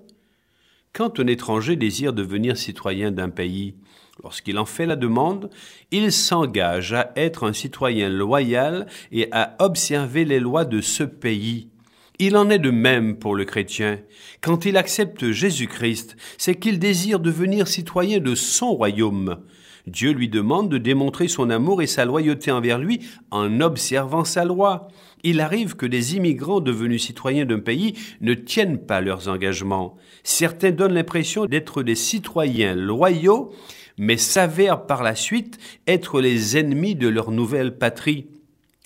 Quand 0.94 1.20
un 1.20 1.26
étranger 1.26 1.75
désire 1.76 2.12
devenir 2.12 2.58
citoyen 2.58 3.11
d'un 3.12 3.30
pays, 3.30 3.75
lorsqu'il 4.22 4.58
en 4.58 4.66
fait 4.66 4.84
la 4.84 4.96
demande, 4.96 5.49
il 5.90 6.12
s'engage 6.12 6.92
à 6.92 7.12
être 7.16 7.49
un 7.49 7.54
citoyen 7.54 8.11
loyal 8.11 8.87
et 9.11 9.28
à 9.32 9.56
observer 9.58 10.26
les 10.26 10.38
lois 10.38 10.66
de 10.66 10.82
ce 10.82 11.02
pays. 11.02 11.71
Il 12.19 12.37
en 12.37 12.50
est 12.50 12.59
de 12.59 12.71
même 12.71 13.16
pour 13.16 13.35
le 13.35 13.45
chrétien. 13.45 13.99
Quand 14.40 14.64
il 14.64 14.76
accepte 14.76 15.31
Jésus-Christ, 15.31 16.16
c'est 16.38 16.57
qu'il 16.57 16.78
désire 16.78 17.21
devenir 17.21 17.66
citoyen 17.66 18.19
de 18.19 18.35
son 18.35 18.75
royaume. 18.75 19.38
Dieu 19.87 20.12
lui 20.12 20.28
demande 20.28 20.69
de 20.69 20.78
démontrer 20.78 21.26
son 21.26 21.50
amour 21.50 21.83
et 21.83 21.87
sa 21.87 22.04
loyauté 22.04 22.52
envers 22.52 22.78
lui 22.78 23.00
en 23.31 23.61
observant 23.61 24.25
sa 24.25 24.45
loi. 24.45 24.88
Il 25.25 25.40
arrive 25.40 25.75
que 25.75 25.87
des 25.87 26.16
immigrants 26.16 26.61
devenus 26.61 27.04
citoyens 27.04 27.45
d'un 27.47 27.59
pays 27.59 27.95
ne 28.21 28.35
tiennent 28.35 28.78
pas 28.78 29.00
leurs 29.00 29.28
engagements. 29.28 29.97
Certains 30.23 30.71
donnent 30.71 30.95
l'impression 30.95 31.47
d'être 31.47 31.83
des 31.83 31.95
citoyens 31.95 32.75
loyaux, 32.75 33.52
mais 33.99 34.16
s'avèrent 34.16 34.87
par 34.87 35.02
la 35.02 35.14
suite 35.14 35.59
être 35.87 36.21
les 36.21 36.57
ennemis 36.57 36.95
de 36.95 37.09
leur 37.09 37.31
nouvelle 37.31 37.76
patrie. 37.76 38.26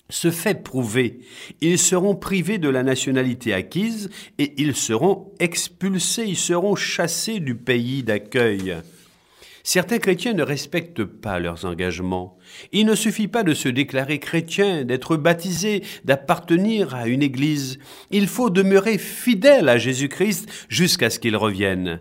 Ce 0.09 0.31
fait 0.31 0.63
prouvé, 0.63 1.19
ils 1.59 1.77
seront 1.77 2.15
privés 2.15 2.59
de 2.59 2.69
la 2.69 2.81
nationalité 2.81 3.53
acquise 3.53 4.09
et 4.37 4.53
ils 4.57 4.75
seront 4.75 5.33
expulsés, 5.39 6.23
ils 6.25 6.37
seront 6.37 6.75
chassés 6.75 7.41
du 7.41 7.55
pays 7.55 8.03
d'accueil. 8.03 8.77
Certains 9.63 9.97
chrétiens 9.97 10.31
ne 10.31 10.43
respectent 10.43 11.03
pas 11.03 11.39
leurs 11.39 11.65
engagements. 11.65 12.37
Il 12.71 12.85
ne 12.85 12.95
suffit 12.95 13.27
pas 13.27 13.43
de 13.43 13.53
se 13.53 13.67
déclarer 13.67 14.17
chrétien, 14.17 14.85
d'être 14.85 15.17
baptisé, 15.17 15.83
d'appartenir 16.05 16.95
à 16.95 17.09
une 17.09 17.21
église. 17.21 17.77
Il 18.09 18.27
faut 18.27 18.49
demeurer 18.49 18.97
fidèle 18.97 19.67
à 19.67 19.77
Jésus-Christ 19.77 20.47
jusqu'à 20.69 21.09
ce 21.09 21.19
qu'il 21.19 21.35
revienne. 21.35 21.99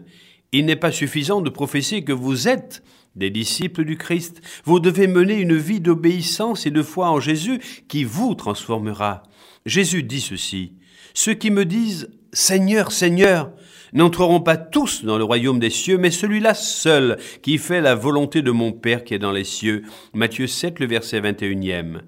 Il 0.53 0.67
n'est 0.67 0.77
pas 0.77 0.93
suffisant 0.93 1.41
de 1.41 1.51
professer 1.51 2.05
que 2.05 2.13
vous 2.13 2.47
êtes 2.47 2.85
des 3.17 3.31
disciples 3.31 3.85
du 3.85 3.97
Christ. 3.97 4.41
Vous 4.65 4.79
devez 4.79 5.07
mener 5.07 5.35
une 5.35 5.57
vie 5.57 5.81
d'obéissance 5.81 6.67
et 6.67 6.71
de 6.71 6.83
foi 6.83 7.11
en 7.11 7.19
Jésus 7.19 7.61
qui 7.89 8.05
vous 8.05 8.35
transformera. 8.35 9.25
Jésus 9.65 10.03
dit 10.03 10.21
ceci. 10.21 10.75
Ceux 11.15 11.35
qui 11.35 11.51
me 11.51 11.65
disent 11.65 12.11
Seigneur, 12.33 12.93
Seigneur, 12.93 13.51
n'entreront 13.93 14.41
pas 14.41 14.59
tous 14.59 15.05
dans 15.05 15.17
le 15.17 15.25
royaume 15.25 15.59
des 15.59 15.71
cieux, 15.71 15.97
mais 15.97 16.11
celui-là 16.11 16.55
seul 16.55 17.17
qui 17.43 17.57
fait 17.57 17.81
la 17.81 17.95
volonté 17.95 18.43
de 18.43 18.51
mon 18.51 18.73
Père 18.73 19.05
qui 19.05 19.15
est 19.15 19.19
dans 19.19 19.33
les 19.33 19.45
cieux. 19.45 19.83
Matthieu 20.13 20.47
7, 20.47 20.79
le 20.81 20.87
verset 20.87 21.21
21e. 21.21 22.01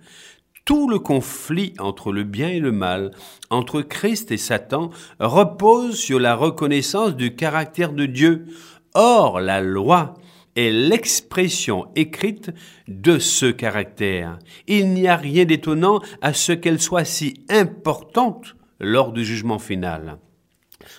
Tout 0.65 0.91
le 0.91 0.99
conflit 0.99 1.73
entre 1.79 2.13
le 2.13 2.25
bien 2.25 2.49
et 2.49 2.61
le 2.61 2.73
mal, 2.73 3.13
entre 3.49 3.81
Christ 3.81 4.31
et 4.33 4.37
Satan, 4.37 4.91
repose 5.19 5.97
sur 5.97 6.21
la 6.21 6.35
reconnaissance 6.35 7.17
du 7.17 7.35
caractère 7.35 7.95
de 7.95 8.05
Dieu. 8.05 8.45
Or, 8.93 9.41
la 9.41 9.63
loi 9.63 10.15
est 10.59 10.73
l'expression 10.73 11.87
écrite 11.95 12.51
de 12.89 13.21
ce 13.21 13.47
caractère. 13.47 14.41
Il 14.67 14.93
n'y 14.93 15.07
a 15.07 15.17
rien 15.17 15.45
d'étonnant 15.45 16.01
à 16.21 16.33
ce 16.33 16.51
qu'elle 16.51 16.81
soit 16.81 17.05
si 17.05 17.45
importante 17.49 18.57
lors 18.81 19.13
du 19.13 19.25
jugement 19.25 19.61
final. 19.61 20.19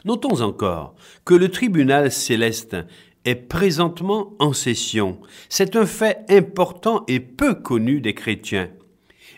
Notons 0.06 0.42
encore 0.42 0.96
que 1.25 1.34
le 1.34 1.50
tribunal 1.50 2.10
céleste 2.10 2.78
est 3.25 3.36
présentement 3.36 4.34
en 4.39 4.54
session. 4.54 5.20
C'est 5.50 5.75
un 5.75 5.86
fait 5.86 6.24
important 6.30 7.04
et 7.10 7.20
peu 7.20 7.54
connu 7.54 8.00
des 8.00 8.13
chrétiens. 8.13 8.70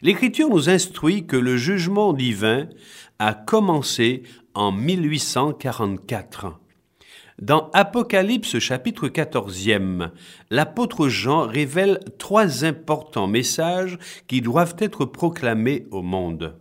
L'Écriture 0.04 0.50
nous 0.50 0.70
instruit 0.70 1.25
que 1.25 1.36
le 1.36 1.58
jugement 1.58 2.13
divin 2.13 2.70
a 3.18 3.34
commencé 3.34 4.22
en 4.54 4.72
1844. 4.72 6.60
Dans 7.41 7.71
Apocalypse 7.74 8.60
chapitre 8.60 9.07
14, 9.07 9.67
l'apôtre 10.51 11.10
Jean 11.10 11.48
révèle 11.48 12.00
trois 12.19 12.65
importants 12.65 13.25
messages 13.25 13.98
qui 14.27 14.41
doivent 14.41 14.75
être 14.77 15.05
proclamés 15.05 15.88
au 15.89 16.03
monde 16.03 16.55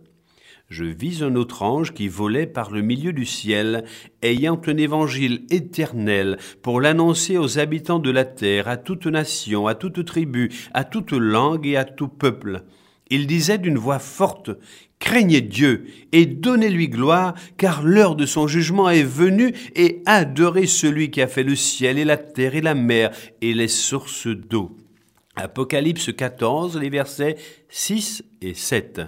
je 0.71 0.85
vis 0.85 1.21
un 1.21 1.35
autre 1.35 1.63
ange 1.63 1.93
qui 1.93 2.07
volait 2.07 2.47
par 2.47 2.71
le 2.71 2.81
milieu 2.81 3.11
du 3.11 3.25
ciel, 3.25 3.83
ayant 4.21 4.59
un 4.65 4.77
évangile 4.77 5.45
éternel 5.51 6.37
pour 6.61 6.79
l'annoncer 6.79 7.37
aux 7.37 7.59
habitants 7.59 7.99
de 7.99 8.09
la 8.09 8.23
terre, 8.23 8.69
à 8.69 8.77
toute 8.77 9.05
nation, 9.05 9.67
à 9.67 9.75
toute 9.75 10.05
tribu, 10.05 10.49
à 10.73 10.85
toute 10.85 11.11
langue 11.11 11.67
et 11.67 11.75
à 11.75 11.83
tout 11.83 12.07
peuple. 12.07 12.63
Il 13.09 13.27
disait 13.27 13.57
d'une 13.57 13.77
voix 13.77 13.99
forte, 13.99 14.51
Craignez 15.01 15.41
Dieu 15.41 15.87
et 16.11 16.25
donnez-lui 16.25 16.87
gloire, 16.87 17.33
car 17.57 17.83
l'heure 17.83 18.15
de 18.15 18.27
son 18.27 18.47
jugement 18.47 18.89
est 18.89 19.03
venue, 19.03 19.51
et 19.75 20.03
adorez 20.05 20.67
celui 20.67 21.09
qui 21.09 21.21
a 21.21 21.27
fait 21.27 21.43
le 21.43 21.55
ciel 21.55 21.97
et 21.97 22.05
la 22.05 22.17
terre 22.17 22.55
et 22.55 22.61
la 22.61 22.75
mer 22.75 23.11
et 23.41 23.53
les 23.53 23.67
sources 23.67 24.27
d'eau. 24.27 24.77
Apocalypse 25.35 26.13
14, 26.15 26.77
les 26.79 26.89
versets 26.89 27.35
6 27.69 28.23
et 28.41 28.53
7. 28.53 29.01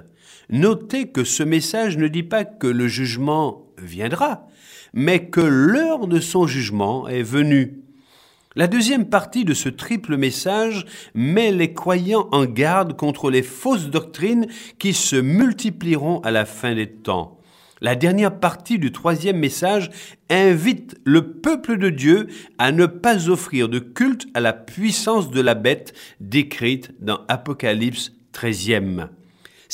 Notez 0.50 1.10
que 1.10 1.24
ce 1.24 1.44
message 1.44 1.98
ne 1.98 2.08
dit 2.08 2.24
pas 2.24 2.44
que 2.44 2.68
le 2.68 2.88
jugement 2.88 3.68
viendra, 3.78 4.48
mais 4.94 5.30
que 5.30 5.42
l'heure 5.42 6.08
de 6.08 6.20
son 6.20 6.48
jugement 6.48 7.08
est 7.08 7.24
venue. 7.24 7.83
La 8.56 8.68
deuxième 8.68 9.10
partie 9.10 9.46
de 9.46 9.56
ce 9.56 9.68
triple 9.68 10.16
message 10.16 10.86
met 11.16 11.52
les 11.52 11.74
croyants 11.74 12.28
en 12.32 12.46
garde 12.46 12.96
contre 12.96 13.32
les 13.32 13.42
fausses 13.42 13.90
doctrines 13.90 14.46
qui 14.78 14.94
se 14.94 15.16
multiplieront 15.16 16.20
à 16.20 16.30
la 16.30 16.46
fin 16.46 16.76
des 16.76 16.88
temps. 16.88 17.40
La 17.82 17.96
dernière 17.96 18.40
partie 18.40 18.78
du 18.78 18.92
troisième 18.92 19.40
message 19.40 19.90
invite 20.30 20.96
le 21.04 21.32
peuple 21.32 21.80
de 21.80 21.90
Dieu 21.90 22.28
à 22.60 22.72
ne 22.72 22.86
pas 22.86 23.28
offrir 23.28 23.70
de 23.70 23.80
culte 23.80 24.28
à 24.36 24.40
la 24.40 24.54
puissance 24.54 25.32
de 25.32 25.42
la 25.42 25.56
bête 25.56 25.96
décrite 26.20 26.94
dans 27.00 27.22
Apocalypse 27.28 28.14
13e. 28.36 29.08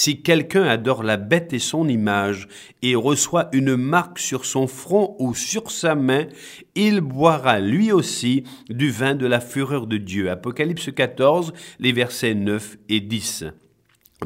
Si 0.02 0.22
quelqu'un 0.22 0.64
adore 0.64 1.04
la 1.04 1.18
bête 1.18 1.52
et 1.52 1.60
son 1.60 1.90
image 1.90 2.48
et 2.82 2.96
reçoit 2.96 3.50
une 3.52 3.76
marque 3.76 4.18
sur 4.18 4.46
son 4.46 4.66
front 4.66 5.18
ou 5.20 5.36
sur 5.36 5.72
sa 5.72 5.94
main, 5.94 6.28
il 6.74 7.02
boira 7.02 7.60
lui 7.60 7.92
aussi 7.92 8.46
du 8.70 8.92
vin 8.92 9.14
de 9.14 9.26
la 9.26 9.42
fureur 9.42 9.88
de 9.88 9.98
Dieu. 9.98 10.32
Apocalypse 10.32 10.90
14, 10.96 11.52
les 11.80 11.92
versets 11.92 12.34
9 12.34 12.78
et 12.88 13.02
10. 13.02 13.44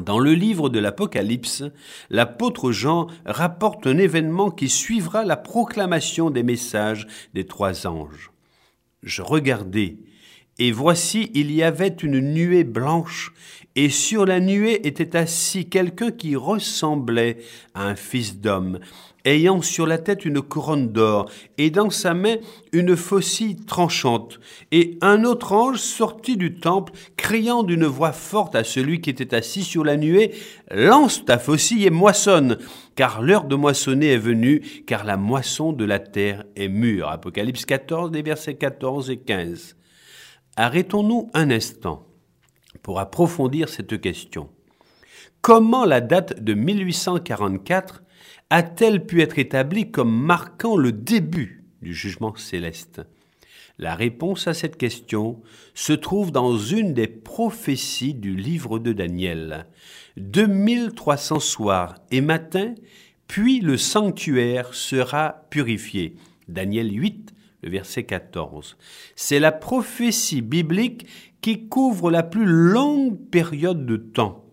Dans 0.00 0.20
le 0.20 0.34
livre 0.34 0.68
de 0.68 0.78
l'Apocalypse, 0.78 1.64
l'apôtre 2.08 2.70
Jean 2.70 3.08
rapporte 3.26 3.88
un 3.88 3.98
événement 3.98 4.52
qui 4.52 4.68
suivra 4.68 5.24
la 5.24 5.36
proclamation 5.36 6.30
des 6.30 6.44
messages 6.44 7.08
des 7.34 7.46
trois 7.46 7.88
anges. 7.88 8.30
Je 9.02 9.22
regardais, 9.22 9.96
et 10.60 10.70
voici 10.70 11.32
il 11.34 11.50
y 11.50 11.64
avait 11.64 11.88
une 11.88 12.20
nuée 12.20 12.62
blanche, 12.62 13.32
et 13.76 13.88
sur 13.88 14.24
la 14.24 14.40
nuée 14.40 14.86
était 14.86 15.16
assis 15.16 15.68
quelqu'un 15.68 16.10
qui 16.10 16.36
ressemblait 16.36 17.38
à 17.74 17.86
un 17.86 17.96
fils 17.96 18.40
d'homme, 18.40 18.78
ayant 19.24 19.62
sur 19.62 19.86
la 19.86 19.98
tête 19.98 20.24
une 20.24 20.42
couronne 20.42 20.92
d'or, 20.92 21.28
et 21.58 21.70
dans 21.70 21.90
sa 21.90 22.14
main 22.14 22.36
une 22.72 22.96
faucille 22.96 23.56
tranchante. 23.56 24.38
Et 24.70 24.96
un 25.00 25.24
autre 25.24 25.52
ange 25.52 25.78
sortit 25.78 26.36
du 26.36 26.54
temple, 26.54 26.92
criant 27.16 27.62
d'une 27.62 27.86
voix 27.86 28.12
forte 28.12 28.54
à 28.54 28.64
celui 28.64 29.00
qui 29.00 29.10
était 29.10 29.34
assis 29.34 29.62
sur 29.62 29.84
la 29.84 29.96
nuée, 29.96 30.32
Lance 30.70 31.24
ta 31.24 31.38
faucille 31.38 31.86
et 31.86 31.90
moissonne, 31.90 32.58
car 32.94 33.22
l'heure 33.22 33.44
de 33.44 33.56
moissonner 33.56 34.12
est 34.12 34.18
venue, 34.18 34.60
car 34.86 35.04
la 35.04 35.16
moisson 35.16 35.72
de 35.72 35.84
la 35.84 35.98
terre 35.98 36.44
est 36.54 36.68
mûre. 36.68 37.08
Apocalypse 37.08 37.64
14, 37.64 38.10
des 38.10 38.22
versets 38.22 38.54
14 38.54 39.10
et 39.10 39.18
15. 39.18 39.76
Arrêtons-nous 40.56 41.30
un 41.34 41.50
instant 41.50 42.06
pour 42.82 43.00
approfondir 43.00 43.68
cette 43.68 44.00
question. 44.00 44.48
Comment 45.40 45.84
la 45.84 46.00
date 46.00 46.42
de 46.42 46.54
1844 46.54 48.02
a-t-elle 48.50 49.04
pu 49.04 49.20
être 49.20 49.38
établie 49.38 49.90
comme 49.90 50.14
marquant 50.14 50.76
le 50.76 50.92
début 50.92 51.64
du 51.82 51.92
jugement 51.94 52.34
céleste? 52.36 53.02
La 53.78 53.96
réponse 53.96 54.46
à 54.46 54.54
cette 54.54 54.76
question 54.76 55.42
se 55.74 55.92
trouve 55.92 56.30
dans 56.30 56.56
une 56.56 56.94
des 56.94 57.08
prophéties 57.08 58.14
du 58.14 58.36
livre 58.36 58.78
de 58.78 58.92
Daniel. 58.92 59.66
2300 60.16 61.40
soirs 61.40 61.96
et 62.12 62.20
matins, 62.20 62.74
puis 63.26 63.60
le 63.60 63.76
sanctuaire 63.76 64.74
sera 64.74 65.46
purifié. 65.50 66.14
Daniel 66.46 66.94
8, 66.94 67.34
le 67.64 67.70
verset 67.70 68.04
14. 68.04 68.76
C'est 69.16 69.40
la 69.40 69.50
prophétie 69.50 70.42
biblique 70.42 71.06
qui 71.44 71.68
couvre 71.68 72.10
la 72.10 72.22
plus 72.22 72.46
longue 72.46 73.18
période 73.28 73.84
de 73.84 73.98
temps. 73.98 74.46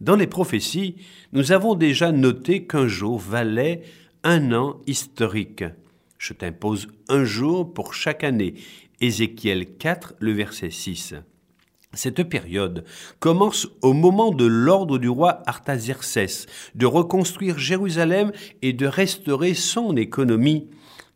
Dans 0.00 0.14
les 0.14 0.28
prophéties, 0.28 0.94
nous 1.32 1.50
avons 1.50 1.74
déjà 1.74 2.12
noté 2.12 2.64
qu'un 2.64 2.86
jour 2.86 3.18
valait 3.18 3.82
un 4.22 4.52
an 4.52 4.80
historique. 4.86 5.64
Je 6.16 6.34
t'impose 6.34 6.86
un 7.08 7.24
jour 7.24 7.74
pour 7.74 7.92
chaque 7.92 8.22
année. 8.22 8.54
Ézéchiel 9.00 9.66
4, 9.78 10.14
le 10.20 10.30
verset 10.30 10.70
6. 10.70 11.16
Cette 11.92 12.22
période 12.22 12.84
commence 13.18 13.66
au 13.82 13.92
moment 13.92 14.30
de 14.30 14.46
l'ordre 14.46 14.98
du 14.98 15.08
roi 15.08 15.42
Artaxerxès 15.44 16.46
de 16.76 16.86
reconstruire 16.86 17.58
Jérusalem 17.58 18.30
et 18.62 18.72
de 18.72 18.86
restaurer 18.86 19.54
son 19.54 19.96
économie. 19.96 20.68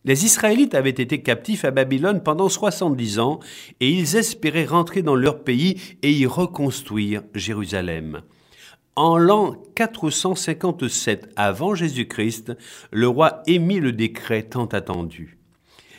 Les 0.05 0.25
Israélites 0.25 0.75
avaient 0.75 0.91
été 0.91 1.23
captifs 1.23 1.65
à 1.65 1.71
Babylone 1.71 2.23
pendant 2.23 2.49
70 2.49 3.21
ans 3.21 3.39
et 3.79 3.89
ils 3.89 4.17
espéraient 4.17 4.65
rentrer 4.65 5.03
dans 5.03 5.15
leur 5.15 5.45
pays 5.45 5.81
et 6.03 6.11
y 6.11 6.27
reconstruire 6.27 7.23
Jérusalem. 7.35 8.23
En 8.97 9.17
l'an 9.17 9.63
457 9.77 11.31
avant 11.37 11.75
Jésus-Christ, 11.75 12.53
le 12.91 13.09
roi 13.09 13.43
émit 13.47 13.81
le 13.81 13.93
décret 13.93 14.43
tant 14.43 14.67
attendu. 14.67 15.39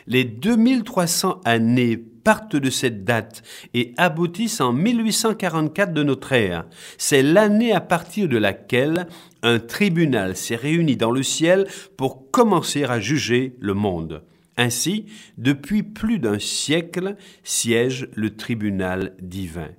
Les 0.07 0.23
2300 0.23 1.41
années 1.45 1.97
partent 1.97 2.55
de 2.55 2.69
cette 2.69 3.03
date 3.03 3.43
et 3.73 3.93
aboutissent 3.97 4.61
en 4.61 4.73
1844 4.73 5.93
de 5.93 6.03
notre 6.03 6.31
ère. 6.31 6.65
C'est 6.97 7.23
l'année 7.23 7.73
à 7.73 7.81
partir 7.81 8.27
de 8.27 8.37
laquelle 8.37 9.07
un 9.41 9.59
tribunal 9.59 10.35
s'est 10.35 10.55
réuni 10.55 10.95
dans 10.95 11.11
le 11.11 11.23
ciel 11.23 11.67
pour 11.97 12.31
commencer 12.31 12.85
à 12.85 12.99
juger 12.99 13.55
le 13.59 13.73
monde. 13.73 14.23
Ainsi, 14.55 15.05
depuis 15.37 15.83
plus 15.83 16.19
d'un 16.19 16.39
siècle 16.39 17.15
siège 17.43 18.07
le 18.13 18.35
tribunal 18.35 19.15
divin. 19.21 19.69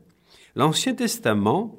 L'Ancien 0.57 0.95
Testament 0.95 1.79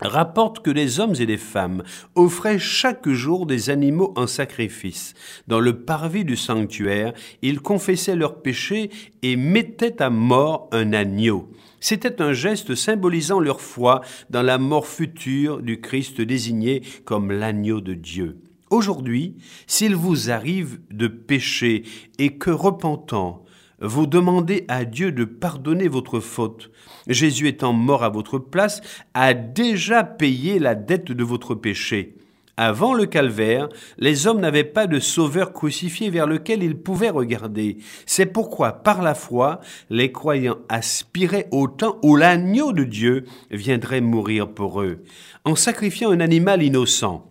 rapporte 0.00 0.60
que 0.60 0.70
les 0.70 1.00
hommes 1.00 1.14
et 1.18 1.26
les 1.26 1.36
femmes 1.36 1.82
offraient 2.14 2.58
chaque 2.58 3.08
jour 3.08 3.46
des 3.46 3.70
animaux 3.70 4.12
en 4.16 4.26
sacrifice. 4.26 5.14
Dans 5.46 5.60
le 5.60 5.80
parvis 5.84 6.24
du 6.24 6.36
sanctuaire, 6.36 7.12
ils 7.42 7.60
confessaient 7.60 8.16
leurs 8.16 8.42
péchés 8.42 8.90
et 9.22 9.36
mettaient 9.36 10.02
à 10.02 10.10
mort 10.10 10.68
un 10.72 10.92
agneau. 10.92 11.50
C'était 11.80 12.22
un 12.22 12.32
geste 12.32 12.74
symbolisant 12.74 13.38
leur 13.40 13.60
foi 13.60 14.00
dans 14.30 14.42
la 14.42 14.58
mort 14.58 14.86
future 14.86 15.62
du 15.62 15.80
Christ 15.80 16.20
désigné 16.20 16.82
comme 17.04 17.30
l'agneau 17.30 17.80
de 17.80 17.94
Dieu. 17.94 18.38
Aujourd'hui, 18.70 19.36
s'il 19.68 19.94
vous 19.94 20.30
arrive 20.30 20.80
de 20.90 21.06
pécher 21.06 21.84
et 22.18 22.36
que 22.36 22.50
repentant, 22.50 23.44
vous 23.80 24.06
demandez 24.06 24.64
à 24.68 24.84
Dieu 24.84 25.12
de 25.12 25.24
pardonner 25.24 25.86
votre 25.86 26.18
faute. 26.20 26.70
Jésus 27.06 27.48
étant 27.48 27.72
mort 27.72 28.04
à 28.04 28.08
votre 28.08 28.38
place, 28.38 28.80
a 29.14 29.34
déjà 29.34 30.04
payé 30.04 30.58
la 30.58 30.74
dette 30.74 31.12
de 31.12 31.24
votre 31.24 31.54
péché. 31.54 32.14
Avant 32.58 32.94
le 32.94 33.04
calvaire, 33.04 33.68
les 33.98 34.26
hommes 34.26 34.40
n'avaient 34.40 34.64
pas 34.64 34.86
de 34.86 34.98
sauveur 34.98 35.52
crucifié 35.52 36.08
vers 36.08 36.26
lequel 36.26 36.62
ils 36.62 36.78
pouvaient 36.78 37.10
regarder. 37.10 37.76
C'est 38.06 38.24
pourquoi, 38.24 38.72
par 38.72 39.02
la 39.02 39.14
foi, 39.14 39.60
les 39.90 40.10
croyants 40.10 40.56
aspiraient 40.70 41.48
au 41.50 41.68
temps 41.68 41.98
où 42.02 42.16
l'agneau 42.16 42.72
de 42.72 42.84
Dieu 42.84 43.24
viendrait 43.50 44.00
mourir 44.00 44.48
pour 44.48 44.80
eux, 44.80 45.02
en 45.44 45.54
sacrifiant 45.54 46.10
un 46.10 46.20
animal 46.20 46.62
innocent. 46.62 47.30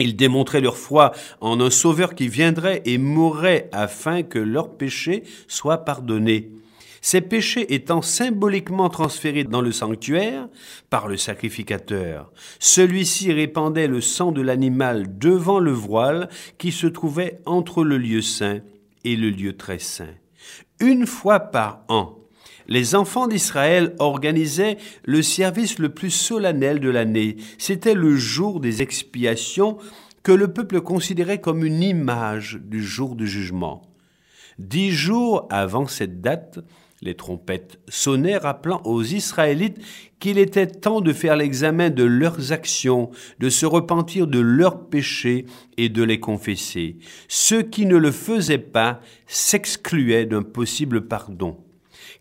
Ils 0.00 0.16
démontraient 0.16 0.60
leur 0.60 0.76
foi 0.76 1.12
en 1.40 1.60
un 1.60 1.70
Sauveur 1.70 2.16
qui 2.16 2.26
viendrait 2.28 2.82
et 2.84 2.98
mourrait 2.98 3.68
afin 3.70 4.24
que 4.24 4.38
leurs 4.40 4.76
péchés 4.76 5.22
soient 5.46 5.84
pardonnés. 5.84 6.50
Ces 7.00 7.20
péchés 7.20 7.74
étant 7.74 8.02
symboliquement 8.02 8.88
transférés 8.88 9.44
dans 9.44 9.60
le 9.60 9.72
sanctuaire 9.72 10.48
par 10.90 11.08
le 11.08 11.16
sacrificateur, 11.16 12.32
celui-ci 12.58 13.32
répandait 13.32 13.88
le 13.88 14.00
sang 14.00 14.32
de 14.32 14.42
l'animal 14.42 15.18
devant 15.18 15.58
le 15.60 15.72
voile 15.72 16.28
qui 16.58 16.72
se 16.72 16.86
trouvait 16.86 17.40
entre 17.46 17.84
le 17.84 17.98
lieu 17.98 18.22
saint 18.22 18.60
et 19.04 19.16
le 19.16 19.30
lieu 19.30 19.56
très 19.56 19.78
saint. 19.78 20.14
Une 20.80 21.06
fois 21.06 21.40
par 21.40 21.84
an, 21.88 22.18
les 22.68 22.94
enfants 22.94 23.26
d'Israël 23.26 23.94
organisaient 23.98 24.76
le 25.04 25.22
service 25.22 25.78
le 25.78 25.88
plus 25.88 26.10
solennel 26.10 26.80
de 26.80 26.90
l'année. 26.90 27.36
C'était 27.56 27.94
le 27.94 28.14
jour 28.14 28.60
des 28.60 28.82
expiations 28.82 29.78
que 30.22 30.32
le 30.32 30.52
peuple 30.52 30.82
considérait 30.82 31.40
comme 31.40 31.64
une 31.64 31.82
image 31.82 32.60
du 32.62 32.84
jour 32.84 33.16
du 33.16 33.26
jugement. 33.26 33.82
Dix 34.58 34.90
jours 34.90 35.46
avant 35.50 35.86
cette 35.86 36.20
date, 36.20 36.58
les 37.02 37.14
trompettes 37.14 37.78
sonnaient 37.88 38.36
rappelant 38.36 38.82
aux 38.84 39.02
Israélites 39.02 39.78
qu'il 40.18 40.38
était 40.38 40.66
temps 40.66 41.00
de 41.00 41.12
faire 41.12 41.36
l'examen 41.36 41.90
de 41.90 42.04
leurs 42.04 42.52
actions, 42.52 43.10
de 43.38 43.50
se 43.50 43.66
repentir 43.66 44.26
de 44.26 44.40
leurs 44.40 44.88
péchés 44.88 45.46
et 45.76 45.88
de 45.88 46.02
les 46.02 46.20
confesser. 46.20 46.96
Ceux 47.28 47.62
qui 47.62 47.86
ne 47.86 47.96
le 47.96 48.10
faisaient 48.10 48.58
pas 48.58 49.00
s'excluaient 49.26 50.26
d'un 50.26 50.42
possible 50.42 51.06
pardon 51.06 51.56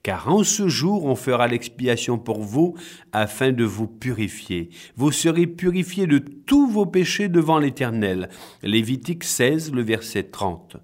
car 0.03 0.29
en 0.29 0.43
ce 0.43 0.69
jour 0.69 1.03
on 1.03 1.15
fera 1.15 1.49
l'expiation 1.49 2.17
pour 2.17 2.41
vous 2.41 2.75
afin 3.11 3.51
de 3.51 3.65
vous 3.65 3.87
purifier. 3.87 4.69
Vous 4.95 5.11
serez 5.11 5.47
purifiés 5.47 6.07
de 6.07 6.19
tous 6.19 6.69
vos 6.69 6.85
péchés 6.85 7.27
devant 7.27 7.59
l'Éternel. 7.59 8.29
Lévitique 8.63 9.25
16, 9.25 9.73
le 9.73 9.81
verset 9.81 10.23
30. 10.23 10.77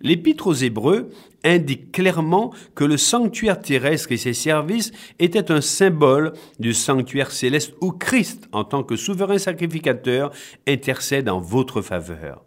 L'Épître 0.00 0.46
aux 0.46 0.54
Hébreux 0.54 1.10
indique 1.44 1.92
clairement 1.92 2.52
que 2.74 2.84
le 2.84 2.96
sanctuaire 2.96 3.60
terrestre 3.60 4.12
et 4.12 4.16
ses 4.16 4.32
services 4.32 4.92
étaient 5.18 5.50
un 5.50 5.60
symbole 5.60 6.32
du 6.58 6.74
sanctuaire 6.74 7.30
céleste 7.30 7.74
où 7.80 7.92
Christ, 7.92 8.48
en 8.52 8.64
tant 8.64 8.82
que 8.82 8.96
souverain 8.96 9.38
sacrificateur, 9.38 10.30
intercède 10.66 11.28
en 11.28 11.40
votre 11.40 11.82
faveur. 11.82 12.44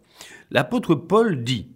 L'apôtre 0.51 0.95
Paul 0.95 1.43
dit 1.43 1.67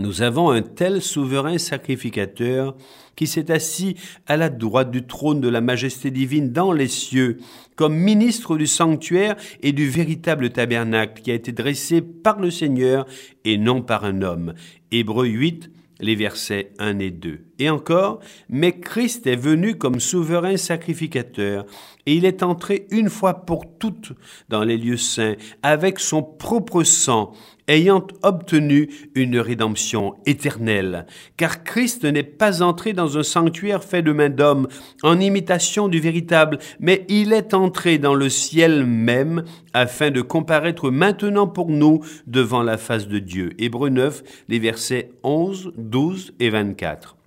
nous 0.00 0.22
avons 0.22 0.50
un 0.50 0.62
tel 0.62 1.02
souverain 1.02 1.58
sacrificateur 1.58 2.76
qui 3.14 3.26
s'est 3.26 3.50
assis 3.50 3.96
à 4.26 4.38
la 4.38 4.48
droite 4.48 4.90
du 4.90 5.06
trône 5.06 5.40
de 5.40 5.48
la 5.48 5.60
majesté 5.60 6.10
divine 6.10 6.50
dans 6.50 6.72
les 6.72 6.88
cieux, 6.88 7.38
comme 7.76 7.94
ministre 7.94 8.56
du 8.56 8.66
sanctuaire 8.66 9.36
et 9.60 9.72
du 9.72 9.88
véritable 9.88 10.50
tabernacle 10.50 11.20
qui 11.22 11.30
a 11.30 11.34
été 11.34 11.52
dressé 11.52 12.00
par 12.00 12.40
le 12.40 12.50
Seigneur 12.50 13.06
et 13.44 13.58
non 13.58 13.82
par 13.82 14.04
un 14.04 14.22
homme. 14.22 14.54
Hébreux 14.90 15.26
8, 15.26 15.70
les 16.00 16.14
versets 16.14 16.72
1 16.78 16.98
et 16.98 17.10
2. 17.10 17.44
Et 17.62 17.70
encore, 17.70 18.18
mais 18.48 18.72
Christ 18.80 19.24
est 19.28 19.36
venu 19.36 19.78
comme 19.78 20.00
souverain 20.00 20.56
sacrificateur, 20.56 21.64
et 22.06 22.16
il 22.16 22.24
est 22.24 22.42
entré 22.42 22.88
une 22.90 23.08
fois 23.08 23.34
pour 23.46 23.78
toutes 23.78 24.14
dans 24.48 24.64
les 24.64 24.76
lieux 24.76 24.96
saints 24.96 25.36
avec 25.62 26.00
son 26.00 26.24
propre 26.24 26.82
sang, 26.82 27.34
ayant 27.68 28.04
obtenu 28.24 28.90
une 29.14 29.38
rédemption 29.38 30.16
éternelle. 30.26 31.06
Car 31.36 31.62
Christ 31.62 32.04
n'est 32.04 32.24
pas 32.24 32.62
entré 32.62 32.94
dans 32.94 33.16
un 33.16 33.22
sanctuaire 33.22 33.84
fait 33.84 34.02
de 34.02 34.10
main 34.10 34.28
d'homme, 34.28 34.66
en 35.04 35.20
imitation 35.20 35.86
du 35.86 36.00
véritable, 36.00 36.58
mais 36.80 37.06
il 37.08 37.32
est 37.32 37.54
entré 37.54 37.98
dans 37.98 38.16
le 38.16 38.28
ciel 38.28 38.86
même, 38.86 39.44
afin 39.72 40.10
de 40.10 40.20
comparaître 40.20 40.90
maintenant 40.90 41.46
pour 41.46 41.68
nous 41.68 42.00
devant 42.26 42.64
la 42.64 42.76
face 42.76 43.06
de 43.06 43.20
Dieu. 43.20 43.50
Hébreu 43.60 43.88
9, 43.88 44.24
les 44.48 44.58
versets 44.58 45.12
11, 45.22 45.74
12 45.76 46.32
et 46.40 46.50
24. 46.50 47.18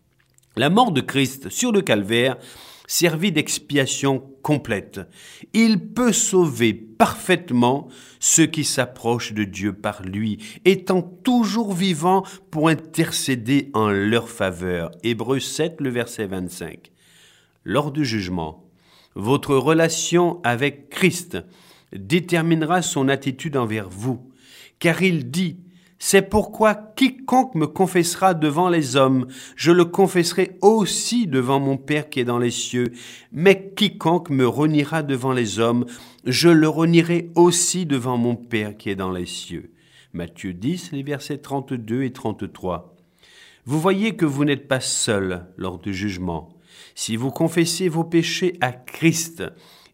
La 0.55 0.69
mort 0.69 0.91
de 0.91 1.01
Christ 1.01 1.49
sur 1.49 1.71
le 1.71 1.81
calvaire 1.81 2.37
servi 2.87 3.31
d'expiation 3.31 4.23
complète. 4.41 5.01
Il 5.53 5.79
peut 5.93 6.13
sauver 6.13 6.73
parfaitement 6.73 7.89
ceux 8.19 8.45
qui 8.45 8.63
s'approchent 8.63 9.33
de 9.33 9.43
Dieu 9.43 9.73
par 9.73 10.03
lui, 10.03 10.37
étant 10.63 11.01
toujours 11.01 11.73
vivant 11.73 12.23
pour 12.51 12.69
intercéder 12.69 13.69
en 13.73 13.89
leur 13.89 14.29
faveur. 14.29 14.91
Hébreu 15.03 15.39
7, 15.39 15.81
le 15.81 15.89
verset 15.89 16.27
25. 16.27 16.91
Lors 17.63 17.91
du 17.91 18.05
jugement, 18.05 18.63
votre 19.15 19.55
relation 19.55 20.39
avec 20.43 20.89
Christ 20.89 21.37
déterminera 21.93 22.81
son 22.81 23.09
attitude 23.09 23.57
envers 23.57 23.89
vous, 23.89 24.31
car 24.79 25.01
il 25.01 25.31
dit 25.31 25.57
c'est 25.97 26.23
pourquoi 26.23 26.75
quiconque 26.75 27.55
me 27.55 27.67
confessera 27.67 28.33
devant 28.33 28.69
les 28.69 28.95
hommes, 28.95 29.27
je 29.55 29.71
le 29.71 29.85
confesserai 29.85 30.57
aussi 30.61 31.25
devant 31.25 31.59
mon 31.59 31.77
Père 31.77 32.09
qui 32.09 32.19
est 32.19 32.25
dans 32.25 32.37
les 32.37 32.51
cieux. 32.51 32.91
Mais 33.31 33.71
quiconque 33.75 34.29
me 34.29 34.47
reniera 34.47 35.03
devant 35.03 35.31
les 35.31 35.59
hommes, 35.59 35.85
je 36.25 36.49
le 36.49 36.67
renierai 36.67 37.31
aussi 37.35 37.85
devant 37.85 38.17
mon 38.17 38.35
Père 38.35 38.75
qui 38.77 38.89
est 38.89 38.95
dans 38.95 39.11
les 39.11 39.25
cieux. 39.25 39.71
Matthieu 40.13 40.53
10, 40.53 40.91
les 40.91 41.03
versets 41.03 41.37
32 41.37 42.03
et 42.03 42.11
33. 42.11 42.95
Vous 43.65 43.79
voyez 43.79 44.15
que 44.15 44.25
vous 44.25 44.45
n'êtes 44.45 44.67
pas 44.67 44.79
seul 44.79 45.47
lors 45.57 45.79
du 45.79 45.93
jugement. 45.93 46.49
Si 46.93 47.15
vous 47.15 47.31
confessez 47.31 47.89
vos 47.89 48.03
péchés 48.03 48.57
à 48.61 48.71
Christ, 48.71 49.43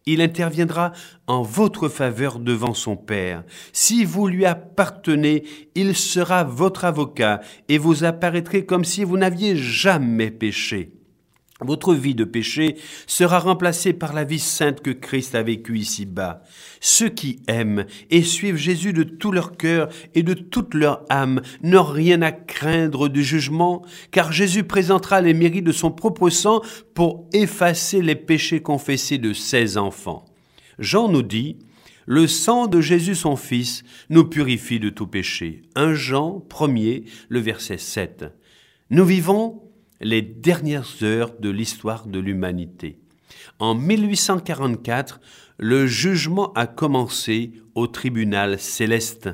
Il 0.06 0.20
interviendra 0.20 0.92
en 1.26 1.42
votre 1.42 1.88
faveur 1.88 2.38
devant 2.38 2.74
son 2.74 2.96
Père. 2.96 3.44
Si 3.72 4.04
vous 4.04 4.26
lui 4.26 4.44
appartenez, 4.44 5.44
il 5.74 5.96
sera 5.96 6.44
votre 6.44 6.84
avocat 6.84 7.40
et 7.68 7.78
vous 7.78 8.04
apparaîtrez 8.04 8.66
comme 8.66 8.84
si 8.84 9.04
vous 9.04 9.16
n'aviez 9.16 9.56
jamais 9.56 10.30
péché. 10.30 11.01
Votre 11.64 11.94
vie 11.94 12.14
de 12.14 12.24
péché 12.24 12.76
sera 13.06 13.38
remplacée 13.38 13.92
par 13.92 14.12
la 14.12 14.24
vie 14.24 14.38
sainte 14.38 14.80
que 14.80 14.90
Christ 14.90 15.34
a 15.34 15.42
vécue 15.42 15.78
ici-bas. 15.78 16.42
Ceux 16.80 17.08
qui 17.08 17.40
aiment 17.46 17.86
et 18.10 18.22
suivent 18.22 18.56
Jésus 18.56 18.92
de 18.92 19.02
tout 19.02 19.32
leur 19.32 19.56
cœur 19.56 19.88
et 20.14 20.22
de 20.22 20.34
toute 20.34 20.74
leur 20.74 21.04
âme 21.08 21.40
n'ont 21.62 21.84
rien 21.84 22.22
à 22.22 22.32
craindre 22.32 23.08
du 23.08 23.22
jugement, 23.22 23.82
car 24.10 24.32
Jésus 24.32 24.64
présentera 24.64 25.20
les 25.20 25.34
mérites 25.34 25.64
de 25.64 25.72
son 25.72 25.90
propre 25.90 26.30
sang 26.30 26.62
pour 26.94 27.28
effacer 27.32 28.02
les 28.02 28.16
péchés 28.16 28.60
confessés 28.60 29.18
de 29.18 29.32
ses 29.32 29.76
enfants. 29.78 30.24
Jean 30.78 31.08
nous 31.08 31.22
dit, 31.22 31.58
le 32.06 32.26
sang 32.26 32.66
de 32.66 32.80
Jésus 32.80 33.14
son 33.14 33.36
Fils 33.36 33.84
nous 34.10 34.24
purifie 34.24 34.80
de 34.80 34.90
tout 34.90 35.06
péché. 35.06 35.62
1 35.76 35.94
Jean 35.94 36.44
1er, 36.50 37.04
le 37.28 37.38
verset 37.38 37.78
7. 37.78 38.24
Nous 38.90 39.04
vivons 39.04 39.62
les 40.02 40.22
dernières 40.22 41.02
heures 41.02 41.32
de 41.38 41.48
l'histoire 41.48 42.06
de 42.06 42.18
l'humanité. 42.18 42.98
En 43.58 43.74
1844, 43.74 45.20
le 45.58 45.86
jugement 45.86 46.52
a 46.54 46.66
commencé 46.66 47.52
au 47.74 47.86
tribunal 47.86 48.58
céleste. 48.58 49.30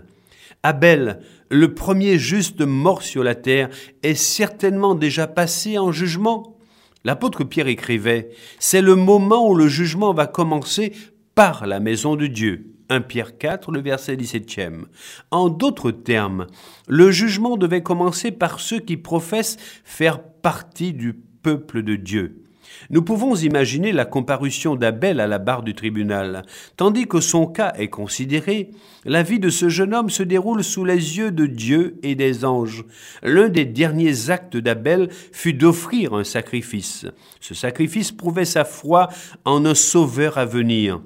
Abel, 0.62 1.20
le 1.50 1.74
premier 1.74 2.18
juste 2.18 2.60
mort 2.60 3.02
sur 3.02 3.24
la 3.24 3.34
terre, 3.34 3.70
est 4.02 4.14
certainement 4.14 4.94
déjà 4.94 5.26
passé 5.26 5.78
en 5.78 5.92
jugement. 5.92 6.58
L'apôtre 7.04 7.44
Pierre 7.44 7.68
écrivait, 7.68 8.30
C'est 8.58 8.82
le 8.82 8.94
moment 8.94 9.48
où 9.48 9.54
le 9.54 9.68
jugement 9.68 10.12
va 10.12 10.26
commencer 10.26 10.92
par 11.34 11.66
la 11.66 11.80
maison 11.80 12.16
de 12.16 12.26
Dieu. 12.26 12.77
1 12.90 13.02
Pierre 13.02 13.38
4, 13.38 13.72
le 13.72 13.80
verset 13.80 14.16
17e. 14.16 14.84
En 15.30 15.48
d'autres 15.48 15.90
termes, 15.90 16.46
le 16.86 17.10
jugement 17.10 17.56
devait 17.56 17.82
commencer 17.82 18.30
par 18.30 18.60
ceux 18.60 18.80
qui 18.80 18.96
professent 18.96 19.56
faire 19.84 20.22
partie 20.22 20.92
du 20.92 21.12
peuple 21.12 21.82
de 21.82 21.96
Dieu. 21.96 22.44
Nous 22.90 23.02
pouvons 23.02 23.34
imaginer 23.34 23.92
la 23.92 24.04
comparution 24.04 24.76
d'Abel 24.76 25.20
à 25.20 25.26
la 25.26 25.38
barre 25.38 25.62
du 25.62 25.74
tribunal. 25.74 26.42
Tandis 26.76 27.06
que 27.06 27.20
son 27.20 27.46
cas 27.46 27.72
est 27.76 27.88
considéré, 27.88 28.70
la 29.04 29.22
vie 29.22 29.38
de 29.38 29.50
ce 29.50 29.68
jeune 29.68 29.94
homme 29.94 30.10
se 30.10 30.22
déroule 30.22 30.64
sous 30.64 30.84
les 30.84 31.18
yeux 31.18 31.30
de 31.30 31.46
Dieu 31.46 31.98
et 32.02 32.14
des 32.14 32.44
anges. 32.44 32.84
L'un 33.22 33.48
des 33.48 33.64
derniers 33.64 34.30
actes 34.30 34.56
d'Abel 34.56 35.08
fut 35.32 35.54
d'offrir 35.54 36.14
un 36.14 36.24
sacrifice. 36.24 37.06
Ce 37.40 37.54
sacrifice 37.54 38.12
prouvait 38.12 38.44
sa 38.44 38.64
foi 38.64 39.08
en 39.44 39.64
un 39.64 39.74
sauveur 39.74 40.38
à 40.38 40.44
venir. 40.44 41.00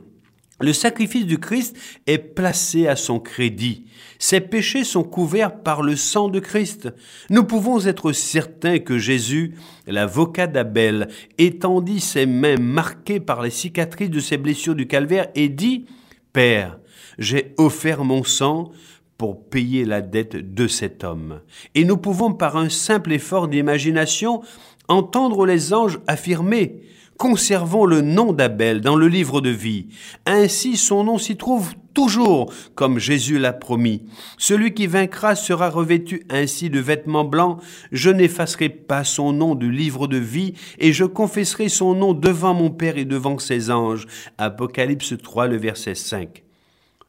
Le 0.60 0.72
sacrifice 0.72 1.26
du 1.26 1.38
Christ 1.38 1.76
est 2.06 2.18
placé 2.18 2.86
à 2.86 2.96
son 2.96 3.18
crédit. 3.18 3.86
Ses 4.18 4.40
péchés 4.40 4.84
sont 4.84 5.02
couverts 5.02 5.62
par 5.62 5.82
le 5.82 5.96
sang 5.96 6.28
de 6.28 6.38
Christ. 6.38 6.88
Nous 7.30 7.44
pouvons 7.44 7.84
être 7.86 8.12
certains 8.12 8.78
que 8.78 8.98
Jésus, 8.98 9.54
l'avocat 9.86 10.46
d'Abel, 10.46 11.08
étendit 11.38 12.00
ses 12.00 12.26
mains 12.26 12.58
marquées 12.58 13.18
par 13.18 13.42
les 13.42 13.50
cicatrices 13.50 14.10
de 14.10 14.20
ses 14.20 14.36
blessures 14.36 14.76
du 14.76 14.86
calvaire 14.86 15.28
et 15.34 15.48
dit, 15.48 15.86
Père, 16.32 16.78
j'ai 17.18 17.54
offert 17.58 18.04
mon 18.04 18.22
sang 18.22 18.70
pour 19.18 19.48
payer 19.48 19.84
la 19.84 20.00
dette 20.00 20.54
de 20.54 20.66
cet 20.66 21.04
homme. 21.04 21.40
Et 21.74 21.84
nous 21.84 21.96
pouvons 21.96 22.32
par 22.32 22.56
un 22.56 22.68
simple 22.68 23.12
effort 23.12 23.48
d'imagination 23.48 24.42
entendre 24.88 25.46
les 25.46 25.72
anges 25.72 26.00
affirmer 26.06 26.82
Conservons 27.18 27.84
le 27.84 28.00
nom 28.00 28.32
d'Abel 28.32 28.80
dans 28.80 28.96
le 28.96 29.06
livre 29.06 29.40
de 29.40 29.50
vie. 29.50 29.86
Ainsi 30.26 30.76
son 30.76 31.04
nom 31.04 31.18
s'y 31.18 31.36
trouve 31.36 31.74
toujours, 31.94 32.52
comme 32.74 32.98
Jésus 32.98 33.38
l'a 33.38 33.52
promis. 33.52 34.02
Celui 34.38 34.74
qui 34.74 34.86
vaincra 34.86 35.34
sera 35.34 35.70
revêtu 35.70 36.24
ainsi 36.30 36.70
de 36.70 36.80
vêtements 36.80 37.24
blancs. 37.24 37.60
Je 37.92 38.10
n'effacerai 38.10 38.70
pas 38.70 39.04
son 39.04 39.32
nom 39.32 39.54
du 39.54 39.70
livre 39.70 40.06
de 40.06 40.16
vie, 40.16 40.54
et 40.78 40.92
je 40.92 41.04
confesserai 41.04 41.68
son 41.68 41.94
nom 41.94 42.12
devant 42.12 42.54
mon 42.54 42.70
Père 42.70 42.98
et 42.98 43.04
devant 43.04 43.38
ses 43.38 43.70
anges. 43.70 44.06
Apocalypse 44.38 45.14
3, 45.22 45.46
le 45.46 45.56
verset 45.56 45.94
5. 45.94 46.42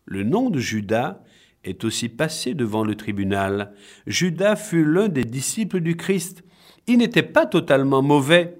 Le 0.05 0.23
nom 0.23 0.49
de 0.49 0.59
Judas 0.59 1.21
est 1.63 1.83
aussi 1.85 2.09
passé 2.09 2.53
devant 2.53 2.83
le 2.83 2.95
tribunal. 2.95 3.71
Judas 4.05 4.57
fut 4.57 4.85
l'un 4.85 5.07
des 5.07 5.23
disciples 5.23 5.79
du 5.79 5.95
Christ. 5.95 6.43
Il 6.87 6.97
n'était 6.97 7.23
pas 7.23 7.45
totalement 7.45 8.01
mauvais, 8.01 8.57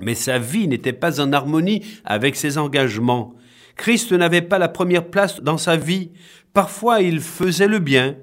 mais 0.00 0.14
sa 0.14 0.38
vie 0.38 0.68
n'était 0.68 0.92
pas 0.92 1.20
en 1.20 1.32
harmonie 1.32 1.84
avec 2.04 2.36
ses 2.36 2.56
engagements. 2.58 3.34
Christ 3.76 4.12
n'avait 4.12 4.42
pas 4.42 4.58
la 4.58 4.68
première 4.68 5.10
place 5.10 5.40
dans 5.42 5.58
sa 5.58 5.76
vie. 5.76 6.10
Parfois 6.54 7.02
il 7.02 7.20
faisait 7.20 7.68
le 7.68 7.78
bien, 7.78 8.16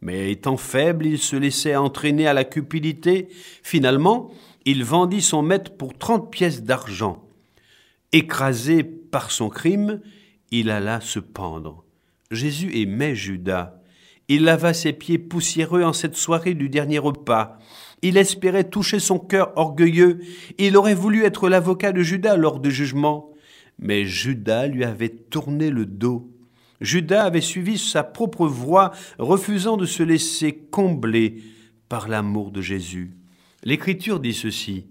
mais 0.00 0.30
étant 0.30 0.56
faible, 0.56 1.06
il 1.06 1.18
se 1.18 1.36
laissait 1.36 1.76
entraîner 1.76 2.26
à 2.26 2.34
la 2.34 2.44
cupidité. 2.44 3.28
Finalement, 3.62 4.30
il 4.64 4.84
vendit 4.84 5.22
son 5.22 5.42
maître 5.42 5.76
pour 5.76 5.96
trente 5.96 6.30
pièces 6.30 6.62
d'argent. 6.62 7.24
Écrasé 8.12 8.84
par 8.84 9.30
son 9.30 9.48
crime, 9.48 10.00
il 10.50 10.70
alla 10.70 11.00
se 11.00 11.18
pendre. 11.18 11.84
Jésus 12.30 12.78
aimait 12.78 13.14
Judas. 13.14 13.74
Il 14.28 14.44
lava 14.44 14.74
ses 14.74 14.92
pieds 14.92 15.18
poussiéreux 15.18 15.82
en 15.82 15.92
cette 15.92 16.16
soirée 16.16 16.54
du 16.54 16.68
dernier 16.68 16.98
repas. 16.98 17.58
Il 18.02 18.16
espérait 18.16 18.68
toucher 18.68 19.00
son 19.00 19.18
cœur 19.18 19.52
orgueilleux. 19.56 20.20
Il 20.58 20.76
aurait 20.76 20.94
voulu 20.94 21.24
être 21.24 21.48
l'avocat 21.48 21.92
de 21.92 22.02
Judas 22.02 22.36
lors 22.36 22.60
du 22.60 22.70
jugement. 22.70 23.30
Mais 23.78 24.04
Judas 24.04 24.66
lui 24.66 24.84
avait 24.84 25.08
tourné 25.08 25.70
le 25.70 25.86
dos. 25.86 26.30
Judas 26.80 27.24
avait 27.24 27.40
suivi 27.40 27.78
sa 27.78 28.04
propre 28.04 28.46
voie, 28.46 28.92
refusant 29.18 29.76
de 29.76 29.86
se 29.86 30.02
laisser 30.02 30.54
combler 30.70 31.42
par 31.88 32.08
l'amour 32.08 32.50
de 32.50 32.60
Jésus. 32.60 33.16
L'Écriture 33.64 34.20
dit 34.20 34.34
ceci. 34.34 34.86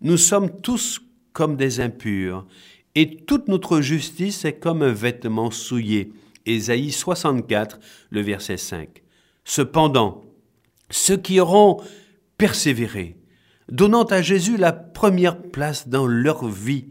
Nous 0.00 0.16
sommes 0.16 0.60
tous 0.60 1.00
comme 1.32 1.56
des 1.56 1.80
impurs, 1.80 2.46
et 2.94 3.16
toute 3.16 3.48
notre 3.48 3.80
justice 3.80 4.44
est 4.44 4.58
comme 4.58 4.82
un 4.82 4.92
vêtement 4.92 5.50
souillé. 5.50 6.12
Ésaïe 6.46 6.90
64, 6.90 7.78
le 8.10 8.20
verset 8.22 8.56
5. 8.56 9.02
Cependant, 9.44 10.22
ceux 10.90 11.16
qui 11.16 11.38
auront 11.38 11.80
persévérer, 12.38 13.16
donnant 13.70 14.04
à 14.04 14.22
Jésus 14.22 14.56
la 14.56 14.72
première 14.72 15.42
place 15.42 15.88
dans 15.88 16.06
leur 16.06 16.46
vie, 16.46 16.86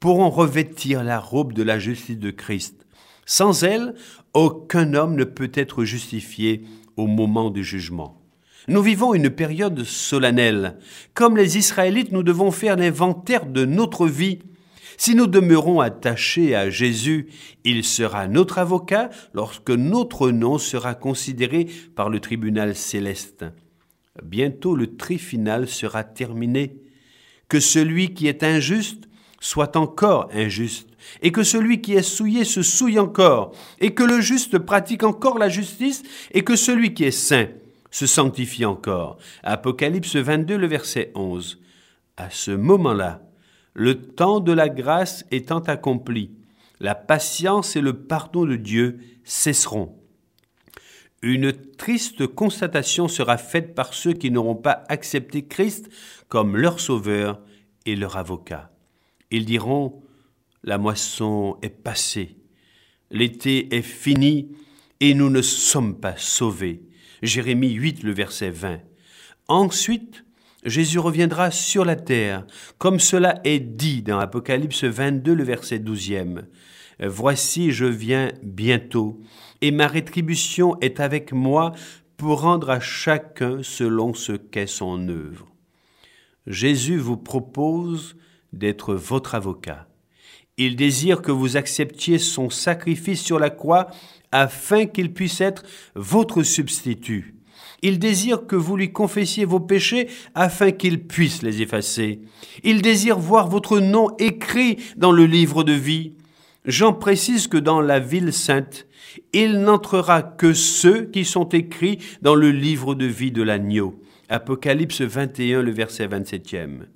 pourront 0.00 0.30
revêtir 0.30 1.02
la 1.02 1.18
robe 1.18 1.52
de 1.52 1.62
la 1.62 1.78
justice 1.78 2.18
de 2.18 2.30
Christ. 2.30 2.86
Sans 3.26 3.64
elle, 3.64 3.94
aucun 4.32 4.94
homme 4.94 5.16
ne 5.16 5.24
peut 5.24 5.50
être 5.52 5.84
justifié 5.84 6.62
au 6.96 7.08
moment 7.08 7.50
du 7.50 7.64
jugement. 7.64 8.22
Nous 8.68 8.82
vivons 8.82 9.14
une 9.14 9.30
période 9.30 9.82
solennelle. 9.84 10.78
Comme 11.14 11.36
les 11.36 11.58
Israélites, 11.58 12.12
nous 12.12 12.22
devons 12.22 12.50
faire 12.50 12.76
l'inventaire 12.76 13.46
de 13.46 13.64
notre 13.64 14.06
vie. 14.06 14.38
Si 14.96 15.14
nous 15.14 15.26
demeurons 15.26 15.80
attachés 15.80 16.54
à 16.54 16.70
Jésus, 16.70 17.28
il 17.64 17.84
sera 17.84 18.28
notre 18.28 18.58
avocat 18.58 19.10
lorsque 19.34 19.70
notre 19.70 20.30
nom 20.30 20.58
sera 20.58 20.94
considéré 20.94 21.66
par 21.94 22.08
le 22.08 22.20
tribunal 22.20 22.74
céleste. 22.74 23.44
Bientôt 24.22 24.74
le 24.74 24.96
tri 24.96 25.18
final 25.18 25.68
sera 25.68 26.04
terminé. 26.04 26.76
Que 27.48 27.60
celui 27.60 28.14
qui 28.14 28.26
est 28.26 28.42
injuste 28.42 29.08
soit 29.40 29.76
encore 29.76 30.28
injuste, 30.32 30.88
et 31.22 31.30
que 31.30 31.42
celui 31.42 31.80
qui 31.80 31.94
est 31.94 32.02
souillé 32.02 32.44
se 32.44 32.62
souille 32.62 32.98
encore, 32.98 33.52
et 33.80 33.94
que 33.94 34.02
le 34.02 34.20
juste 34.20 34.58
pratique 34.58 35.04
encore 35.04 35.38
la 35.38 35.48
justice, 35.48 36.02
et 36.32 36.42
que 36.42 36.56
celui 36.56 36.94
qui 36.94 37.04
est 37.04 37.10
saint 37.10 37.48
se 37.90 38.06
sanctifie 38.06 38.64
encore. 38.64 39.18
Apocalypse 39.42 40.16
22, 40.16 40.56
le 40.56 40.66
verset 40.66 41.12
11. 41.14 41.60
À 42.16 42.30
ce 42.30 42.50
moment-là, 42.50 43.22
le 43.74 44.02
temps 44.02 44.40
de 44.40 44.52
la 44.52 44.68
grâce 44.68 45.24
étant 45.30 45.60
accompli, 45.60 46.30
la 46.80 46.94
patience 46.94 47.76
et 47.76 47.80
le 47.80 47.92
pardon 47.92 48.44
de 48.44 48.56
Dieu 48.56 48.98
cesseront 49.24 49.96
une 51.26 51.52
triste 51.52 52.26
constatation 52.26 53.08
sera 53.08 53.36
faite 53.36 53.74
par 53.74 53.94
ceux 53.94 54.12
qui 54.12 54.30
n'auront 54.30 54.54
pas 54.54 54.84
accepté 54.88 55.44
Christ 55.44 55.88
comme 56.28 56.56
leur 56.56 56.78
sauveur 56.78 57.40
et 57.84 57.96
leur 57.96 58.16
avocat. 58.16 58.70
Ils 59.30 59.44
diront, 59.44 60.02
la 60.62 60.78
moisson 60.78 61.56
est 61.62 61.70
passée, 61.70 62.36
l'été 63.10 63.74
est 63.74 63.82
fini 63.82 64.56
et 65.00 65.14
nous 65.14 65.30
ne 65.30 65.42
sommes 65.42 65.98
pas 65.98 66.16
sauvés. 66.16 66.82
Jérémie 67.22 67.72
8, 67.72 68.02
le 68.02 68.12
verset 68.12 68.50
20. 68.50 68.80
Ensuite, 69.48 70.24
Jésus 70.64 70.98
reviendra 70.98 71.50
sur 71.50 71.84
la 71.84 71.96
terre, 71.96 72.46
comme 72.78 73.00
cela 73.00 73.40
est 73.44 73.60
dit 73.60 74.02
dans 74.02 74.18
Apocalypse 74.18 74.84
22, 74.84 75.34
le 75.34 75.44
verset 75.44 75.78
12e. 75.78 76.42
Voici, 77.00 77.72
je 77.72 77.84
viens 77.84 78.32
bientôt, 78.42 79.20
et 79.60 79.70
ma 79.70 79.86
rétribution 79.86 80.78
est 80.80 81.00
avec 81.00 81.32
moi 81.32 81.72
pour 82.16 82.42
rendre 82.42 82.70
à 82.70 82.80
chacun 82.80 83.62
selon 83.62 84.14
ce 84.14 84.32
qu'est 84.32 84.66
son 84.66 85.08
œuvre. 85.08 85.46
Jésus 86.46 86.98
vous 86.98 87.16
propose 87.16 88.16
d'être 88.52 88.94
votre 88.94 89.34
avocat. 89.34 89.88
Il 90.58 90.76
désire 90.76 91.20
que 91.20 91.32
vous 91.32 91.56
acceptiez 91.56 92.18
son 92.18 92.48
sacrifice 92.48 93.22
sur 93.22 93.38
la 93.38 93.50
croix 93.50 93.88
afin 94.32 94.86
qu'il 94.86 95.12
puisse 95.12 95.40
être 95.40 95.64
votre 95.94 96.42
substitut. 96.42 97.34
Il 97.82 97.98
désire 97.98 98.46
que 98.46 98.56
vous 98.56 98.76
lui 98.76 98.90
confessiez 98.92 99.44
vos 99.44 99.60
péchés 99.60 100.08
afin 100.34 100.70
qu'il 100.70 101.06
puisse 101.06 101.42
les 101.42 101.60
effacer. 101.60 102.20
Il 102.64 102.80
désire 102.80 103.18
voir 103.18 103.48
votre 103.48 103.80
nom 103.80 104.08
écrit 104.18 104.78
dans 104.96 105.12
le 105.12 105.26
livre 105.26 105.62
de 105.62 105.72
vie. 105.72 106.14
Jean 106.66 106.92
précise 106.92 107.46
que 107.46 107.56
dans 107.56 107.80
la 107.80 108.00
ville 108.00 108.32
sainte, 108.32 108.86
il 109.32 109.60
n'entrera 109.60 110.22
que 110.22 110.52
ceux 110.52 111.04
qui 111.04 111.24
sont 111.24 111.48
écrits 111.50 111.98
dans 112.22 112.34
le 112.34 112.50
livre 112.50 112.96
de 112.96 113.06
vie 113.06 113.30
de 113.30 113.42
l'agneau. 113.42 114.00
Apocalypse 114.28 115.00
21, 115.00 115.62
le 115.62 115.70
verset 115.70 116.08
27e. 116.08 116.86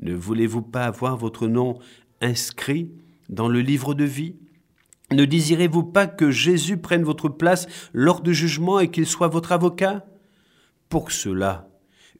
Ne 0.00 0.14
voulez-vous 0.14 0.62
pas 0.62 0.84
avoir 0.84 1.16
votre 1.16 1.48
nom 1.48 1.78
inscrit 2.20 2.90
dans 3.28 3.48
le 3.48 3.60
livre 3.60 3.94
de 3.94 4.04
vie? 4.04 4.36
Ne 5.10 5.24
désirez-vous 5.24 5.82
pas 5.82 6.06
que 6.06 6.30
Jésus 6.30 6.76
prenne 6.76 7.02
votre 7.02 7.28
place 7.28 7.66
lors 7.92 8.20
du 8.20 8.32
jugement 8.32 8.78
et 8.78 8.92
qu'il 8.92 9.06
soit 9.06 9.28
votre 9.28 9.50
avocat? 9.50 10.06
Pour 10.88 11.10
cela, 11.10 11.68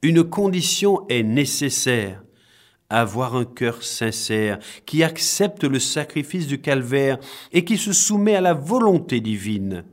une 0.03 0.25
condition 0.25 1.07
est 1.09 1.23
nécessaire 1.23 2.23
avoir 2.99 3.37
un 3.37 3.45
cœur 3.45 3.83
sincère, 3.83 4.59
qui 4.85 5.03
accepte 5.03 5.65
le 5.65 5.79
sacrifice 5.79 6.47
du 6.47 6.61
calvaire 6.61 7.19
et 7.53 7.65
qui 7.65 7.79
se 7.79 7.93
soumet 7.93 8.35
à 8.35 8.41
la 8.41 8.55
volonté 8.55 9.21
divine. 9.21 9.85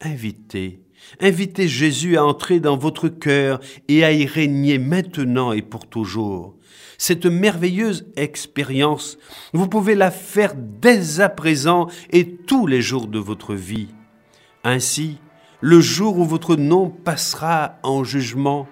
Invitez, 0.00 0.80
invitez 1.20 1.68
Jésus 1.68 2.16
à 2.16 2.24
entrer 2.24 2.60
dans 2.60 2.76
votre 2.76 3.08
cœur 3.08 3.60
et 3.88 4.04
à 4.04 4.12
y 4.12 4.26
régner 4.26 4.78
maintenant 4.78 5.52
et 5.52 5.62
pour 5.62 5.86
toujours. 5.86 6.56
Cette 6.98 7.26
merveilleuse 7.26 8.06
expérience, 8.16 9.18
vous 9.52 9.68
pouvez 9.68 9.94
la 9.94 10.10
faire 10.10 10.54
dès 10.56 11.20
à 11.20 11.28
présent 11.28 11.88
et 12.10 12.36
tous 12.36 12.66
les 12.66 12.82
jours 12.82 13.06
de 13.06 13.18
votre 13.18 13.54
vie. 13.54 13.88
Ainsi, 14.62 15.18
le 15.60 15.80
jour 15.80 16.18
où 16.18 16.24
votre 16.24 16.56
nom 16.56 16.90
passera 16.90 17.78
en 17.82 18.04
jugement, 18.04 18.68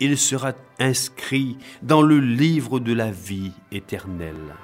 il 0.00 0.18
sera 0.18 0.52
inscrit 0.78 1.56
dans 1.82 2.02
le 2.02 2.18
livre 2.18 2.80
de 2.80 2.92
la 2.92 3.10
vie 3.10 3.52
éternelle. 3.72 4.54